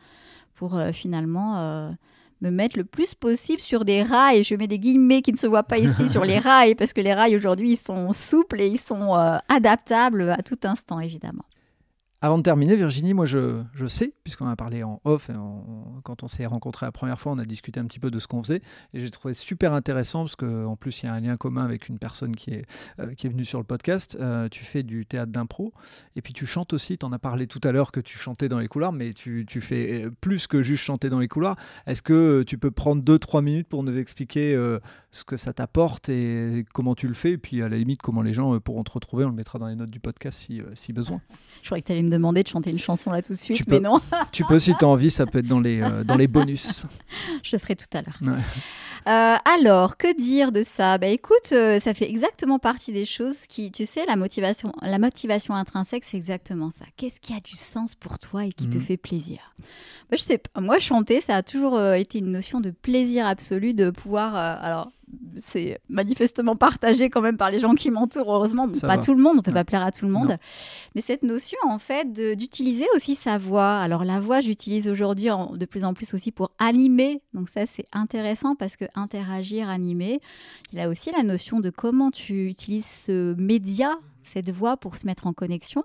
[0.55, 1.95] Pour finalement
[2.41, 4.43] me mettre le plus possible sur des rails.
[4.43, 7.01] Je mets des guillemets qui ne se voient pas ici sur les rails parce que
[7.01, 11.45] les rails aujourd'hui ils sont souples et ils sont euh, adaptables à tout instant évidemment.
[12.23, 15.31] Avant de terminer, Virginie, moi je, je sais, puisqu'on a parlé en off,
[16.03, 18.27] quand on s'est rencontré la première fois, on a discuté un petit peu de ce
[18.27, 18.61] qu'on faisait,
[18.93, 21.89] et j'ai trouvé super intéressant, parce qu'en plus il y a un lien commun avec
[21.89, 22.65] une personne qui est,
[22.99, 24.19] euh, qui est venue sur le podcast.
[24.21, 25.71] Euh, tu fais du théâtre d'impro,
[26.15, 28.49] et puis tu chantes aussi, tu en as parlé tout à l'heure que tu chantais
[28.49, 31.55] dans les couloirs, mais tu, tu, fais plus que juste chanter dans les couloirs.
[31.87, 36.09] Est-ce que tu peux prendre 2-3 minutes pour nous expliquer euh, ce que ça t'apporte
[36.09, 38.91] et comment tu le fais, et puis à la limite comment les gens pourront te
[38.91, 41.19] retrouver, on le mettra dans les notes du podcast si, si besoin.
[41.63, 43.63] Je croyais que tu allais me demander de chanter une chanson là tout de suite,
[43.67, 43.99] mais non.
[44.31, 46.85] tu peux si tu as envie, ça peut être dans les, euh, dans les bonus.
[47.43, 48.19] Je ferai tout à l'heure.
[49.07, 50.99] Euh, alors, que dire de ça?
[50.99, 54.99] Bah écoute, euh, ça fait exactement partie des choses qui, tu sais, la motivation, la
[54.99, 56.85] motivation intrinsèque, c'est exactement ça.
[56.97, 58.83] Qu'est-ce qui a du sens pour toi et qui te mhm.
[58.83, 59.39] fait plaisir?
[60.11, 63.89] Bah, Je sais moi chanter, ça a toujours été une notion de plaisir absolu de
[63.89, 64.91] pouvoir, alors
[65.37, 68.67] c'est manifestement partagé quand même par les gens qui m'entourent, heureusement.
[68.81, 70.37] pas tout le monde, on peut pas plaire à tout le monde.
[70.95, 73.77] Mais cette notion, en fait, d'utiliser aussi sa voix.
[73.77, 77.21] Alors, la voix, j'utilise aujourd'hui de plus en plus aussi pour animer.
[77.33, 80.19] Donc, ça, c'est intéressant parce que interagir, animer,
[80.73, 85.05] il a aussi la notion de comment tu utilises ce média cette voix pour se
[85.05, 85.83] mettre en connexion.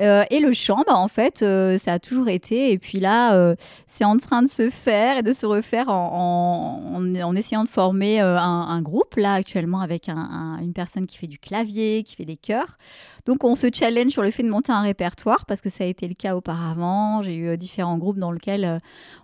[0.00, 2.72] Euh, et le chant, bah, en fait, euh, ça a toujours été.
[2.72, 3.54] Et puis là, euh,
[3.86, 8.20] c'est en train de se faire et de se refaire en, en, essayant de former
[8.20, 12.78] un, groupe, là, actuellement, avec une personne qui fait du clavier, qui fait des chœurs.
[13.24, 15.86] Donc, on se challenge sur le fait de monter un répertoire parce que ça a
[15.86, 17.22] été le cas auparavant.
[17.22, 18.80] J'ai eu différents groupes dans lesquels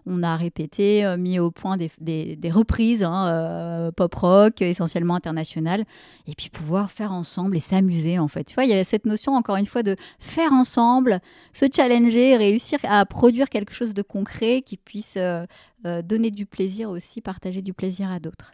[0.06, 5.84] on a répété, mis au point des, des, reprises hein, pop-rock, essentiellement internationales,
[6.26, 8.44] et puis pouvoir faire ensemble et s'amuser, en fait.
[8.44, 11.20] Tu vois, il y avait cette notion, encore une fois, de faire ensemble,
[11.52, 15.44] se challenger, réussir à produire quelque chose de concret qui puisse euh,
[15.86, 18.52] euh, donner du plaisir aussi, partager du plaisir à d'autres.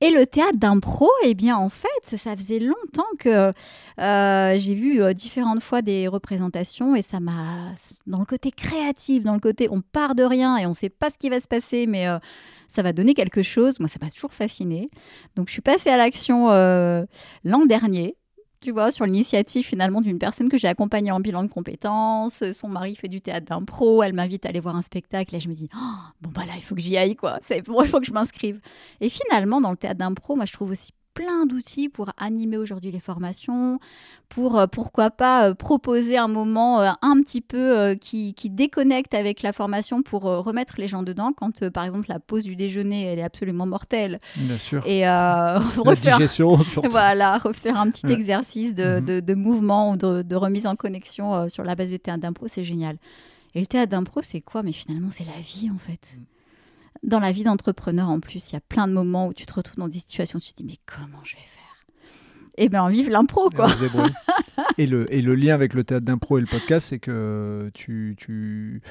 [0.00, 3.52] Et le théâtre d'impro, eh bien, en fait, ça faisait longtemps que
[4.00, 7.72] euh, j'ai vu différentes fois des représentations et ça m'a,
[8.08, 10.88] dans le côté créatif, dans le côté on part de rien et on ne sait
[10.88, 12.08] pas ce qui va se passer, mais
[12.66, 13.78] ça va donner quelque chose.
[13.78, 14.90] Moi, ça m'a toujours fasciné.
[15.36, 18.16] Donc, je suis passée à l'action l'an dernier
[18.62, 22.42] tu vois, sur l'initiative finalement d'une personne que j'ai accompagnée en bilan de compétences.
[22.52, 25.48] Son mari fait du théâtre d'impro, elle m'invite à aller voir un spectacle et je
[25.48, 27.38] me dis, oh, bon bah là, il faut que j'y aille, quoi.
[27.66, 28.60] Bon, il faut que je m'inscrive.
[29.00, 32.90] Et finalement, dans le théâtre d'impro, moi, je trouve aussi plein d'outils pour animer aujourd'hui
[32.90, 33.78] les formations,
[34.28, 39.42] pour euh, pourquoi pas euh, proposer un moment euh, un petit peu qui, déconnecte avec
[39.42, 43.18] la formation pour remettre les gens dedans quand par exemple la pause du déjeuner elle
[43.18, 44.20] est absolument mortelle.
[44.36, 44.82] Bien sûr.
[44.86, 45.08] Et
[45.78, 46.18] refaire,
[46.90, 49.20] voilà, refaire un petit exercice de, mhm.
[49.20, 52.96] de, mouvement ou de, remise en connexion sur la base du théâtre d'impro, c'est génial.
[53.54, 54.62] Et le théâtre d'impro, c'est quoi?
[54.62, 56.16] Mais finalement, c'est la vie en fait.
[56.18, 56.31] Mm
[57.02, 59.54] dans la vie d'entrepreneur en plus, il y a plein de moments où tu te
[59.54, 61.62] retrouves dans des situations où tu te dis mais comment je vais faire?
[62.58, 63.66] Eh bien, vive l'impro quoi.
[64.78, 68.14] et, le, et le lien avec le théâtre d'impro et le podcast, c'est que tu,
[68.18, 68.82] tu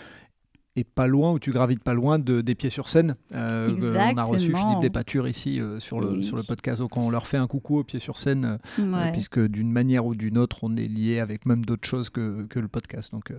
[0.77, 3.15] et pas loin, ou tu gravites pas loin de, des pieds sur scène.
[3.35, 3.75] Euh,
[4.13, 7.27] on a reçu Philippe Despature ici euh, sur, le, sur le podcast, donc on leur
[7.27, 10.77] fait un coucou aux pieds sur scène, euh, puisque d'une manière ou d'une autre, on
[10.77, 13.11] est lié avec même d'autres choses que, que, le podcast.
[13.11, 13.33] Donc,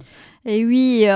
[0.45, 1.07] Et oui,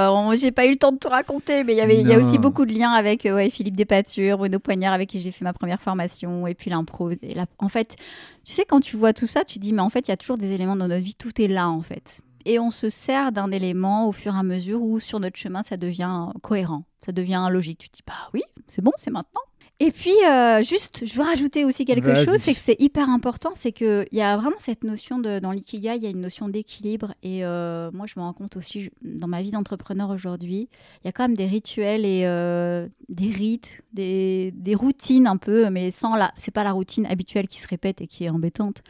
[0.41, 2.65] j'ai pas eu le temps de tout raconter, mais y il y a aussi beaucoup
[2.65, 6.47] de liens avec ouais, Philippe Despature, Bruno Poignard, avec qui j'ai fait ma première formation,
[6.47, 7.11] et puis l'impro.
[7.59, 7.97] En fait,
[8.45, 10.17] tu sais, quand tu vois tout ça, tu dis, mais en fait, il y a
[10.17, 13.33] toujours des éléments dans notre vie, tout est là en fait et on se sert
[13.33, 17.13] d'un élément au fur et à mesure où sur notre chemin ça devient cohérent, ça
[17.13, 17.79] devient logique.
[17.81, 19.41] Tu te dis bah oui, c'est bon, c'est maintenant.
[19.79, 23.51] Et puis, euh, juste, je veux rajouter aussi quelque chose, c'est que c'est hyper important,
[23.55, 26.49] c'est qu'il y a vraiment cette notion de, dans l'ikigai, il y a une notion
[26.49, 27.13] d'équilibre.
[27.23, 30.71] Et euh, moi, je me rends compte aussi, dans ma vie d'entrepreneur aujourd'hui,
[31.03, 35.37] il y a quand même des rituels et euh, des rites, des, des, routines un
[35.37, 38.31] peu, mais sans la, c'est pas la routine habituelle qui se répète et qui est
[38.31, 38.83] embêtante,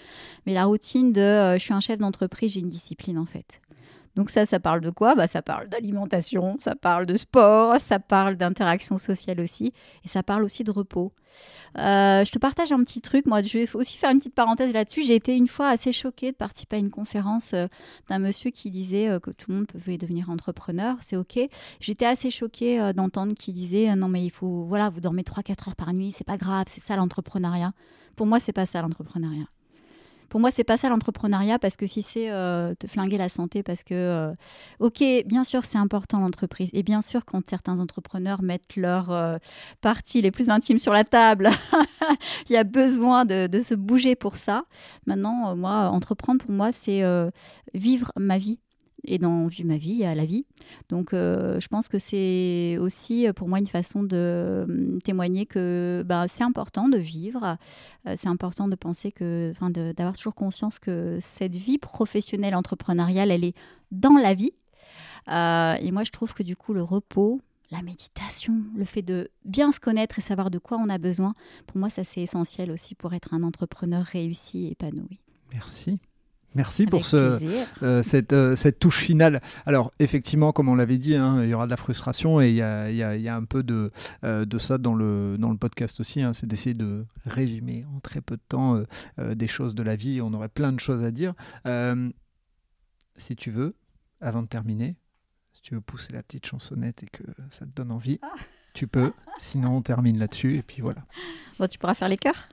[0.47, 3.61] mais la routine de, je suis un chef d'entreprise, j'ai une discipline en fait.
[4.17, 5.15] Donc ça, ça parle de quoi?
[5.15, 9.73] Bah, Ça parle d'alimentation, ça parle de sport, ça parle d'interaction sociale aussi,
[10.05, 11.13] et ça parle aussi de repos.
[11.79, 14.73] Euh, je te partage un petit truc, moi je vais aussi faire une petite parenthèse
[14.73, 15.03] là-dessus.
[15.03, 17.67] J'ai été une fois assez choquée de participer à une conférence euh,
[18.09, 21.39] d'un monsieur qui disait euh, que tout le monde pouvait devenir entrepreneur, c'est ok.
[21.81, 25.77] J'étais assez choquée d'entendre qu'il disait non mais il faut, voilà, vous dormez 3-4 heures
[25.77, 27.73] par nuit, c'est pas grave, c'est ça l'entrepreneuriat.
[28.17, 29.47] Pour moi, c'est pas ça l'entrepreneuriat.
[30.29, 33.63] Pour moi, c'est pas ça l'entrepreneuriat parce que si c'est euh, te flinguer la santé,
[33.63, 34.35] parce que, euh,
[34.81, 36.71] ok, bien sûr, c'est important l'entreprise.
[36.73, 39.39] Et bien sûr, quand certains entrepreneurs mettent leurs euh,
[39.81, 41.51] parties les plus intimes sur la table,
[42.49, 44.65] il y a besoin de, de, se bouger pour ça.
[45.07, 47.03] Maintenant, moi, entreprendre pour moi, c'est
[47.75, 48.59] vivre ma vie
[49.05, 50.45] et dans Vue ma vie, à la vie.
[50.89, 55.47] Donc euh, je pense que c'est aussi euh, pour moi une façon de euh, témoigner
[55.47, 57.57] que bah, c'est important de vivre,
[58.17, 63.45] c'est important de penser que, enfin d'avoir toujours conscience que cette vie professionnelle entrepreneuriale, elle
[63.45, 63.55] est
[63.91, 64.53] dans la vie.
[65.29, 67.41] et moi je trouve que du coup le repos,
[67.71, 71.35] la méditation, le fait de bien se connaître et savoir de quoi on a besoin,
[71.67, 75.21] pour moi ça c'est essentiel aussi pour être un entrepreneur réussi et épanoui.
[75.53, 75.99] Merci.
[76.57, 78.03] Merci pour ce, euh,
[78.33, 79.43] euh, cette, touche finale.
[79.67, 82.57] Alors, effectivement, comme on l'avait dit, hein, il y aura de la frustration et il
[82.57, 83.93] y a, un peu de,
[84.25, 86.23] euh, de ça dans le, dans le podcast aussi.
[86.23, 86.33] Hein.
[86.33, 88.83] c'est d'essayer de résumer en très peu de temps
[89.19, 90.21] des choses de la vie.
[90.23, 91.35] On aurait plein de choses à dire.
[93.17, 93.77] si tu veux,
[94.21, 94.97] avant de terminer,
[95.53, 98.33] si tu veux pousser la petite chansonnette et que ça te donne envie, ah.
[98.73, 99.13] tu peux.
[99.39, 101.05] Sinon, on termine là-dessus et puis voilà.
[101.59, 102.49] Bon, tu pourras faire les chœurs?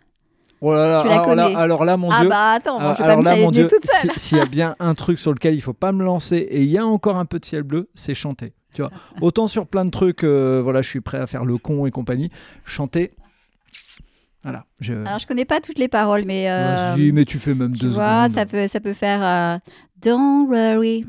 [0.65, 2.29] Oh alors, là, mon ah Dieu.
[2.31, 4.11] Ah bah attends, je vais pas me là, toute seule.
[4.15, 6.69] S'il y a bien un truc sur lequel il faut pas me lancer et il
[6.69, 8.53] y a encore un peu de ciel bleu, c'est chanter.
[8.73, 8.89] Tu vois,
[9.21, 11.91] autant sur plein de trucs, euh, voilà, je suis prêt à faire le con et
[11.91, 12.31] compagnie.
[12.63, 13.11] Chanter,
[14.43, 14.65] voilà.
[14.79, 14.93] Je...
[14.93, 16.49] Alors je connais pas toutes les paroles, mais.
[16.49, 19.57] Euh, mais tu fais même tu deux vois, Ça peut, ça peut faire euh,
[20.01, 21.05] Don't worry,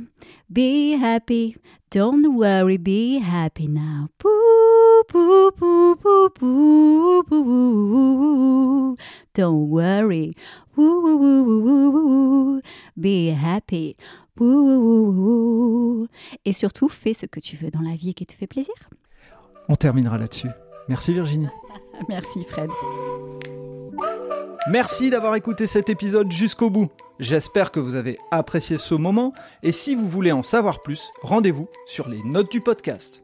[0.51, 1.57] be happy.
[1.93, 4.09] Don't worry, be happy now.
[9.35, 10.35] Don't worry.
[12.97, 13.97] Be happy.
[16.45, 18.75] Et surtout, fais ce que tu veux dans la vie et qui te fait plaisir.
[19.69, 20.51] On terminera là-dessus.
[20.89, 21.49] Merci Virginie.
[22.09, 22.71] Merci Fred.
[24.71, 26.89] Merci d'avoir écouté cet épisode jusqu'au bout.
[27.19, 29.33] J'espère que vous avez apprécié ce moment
[29.63, 33.24] et si vous voulez en savoir plus, rendez-vous sur les notes du podcast.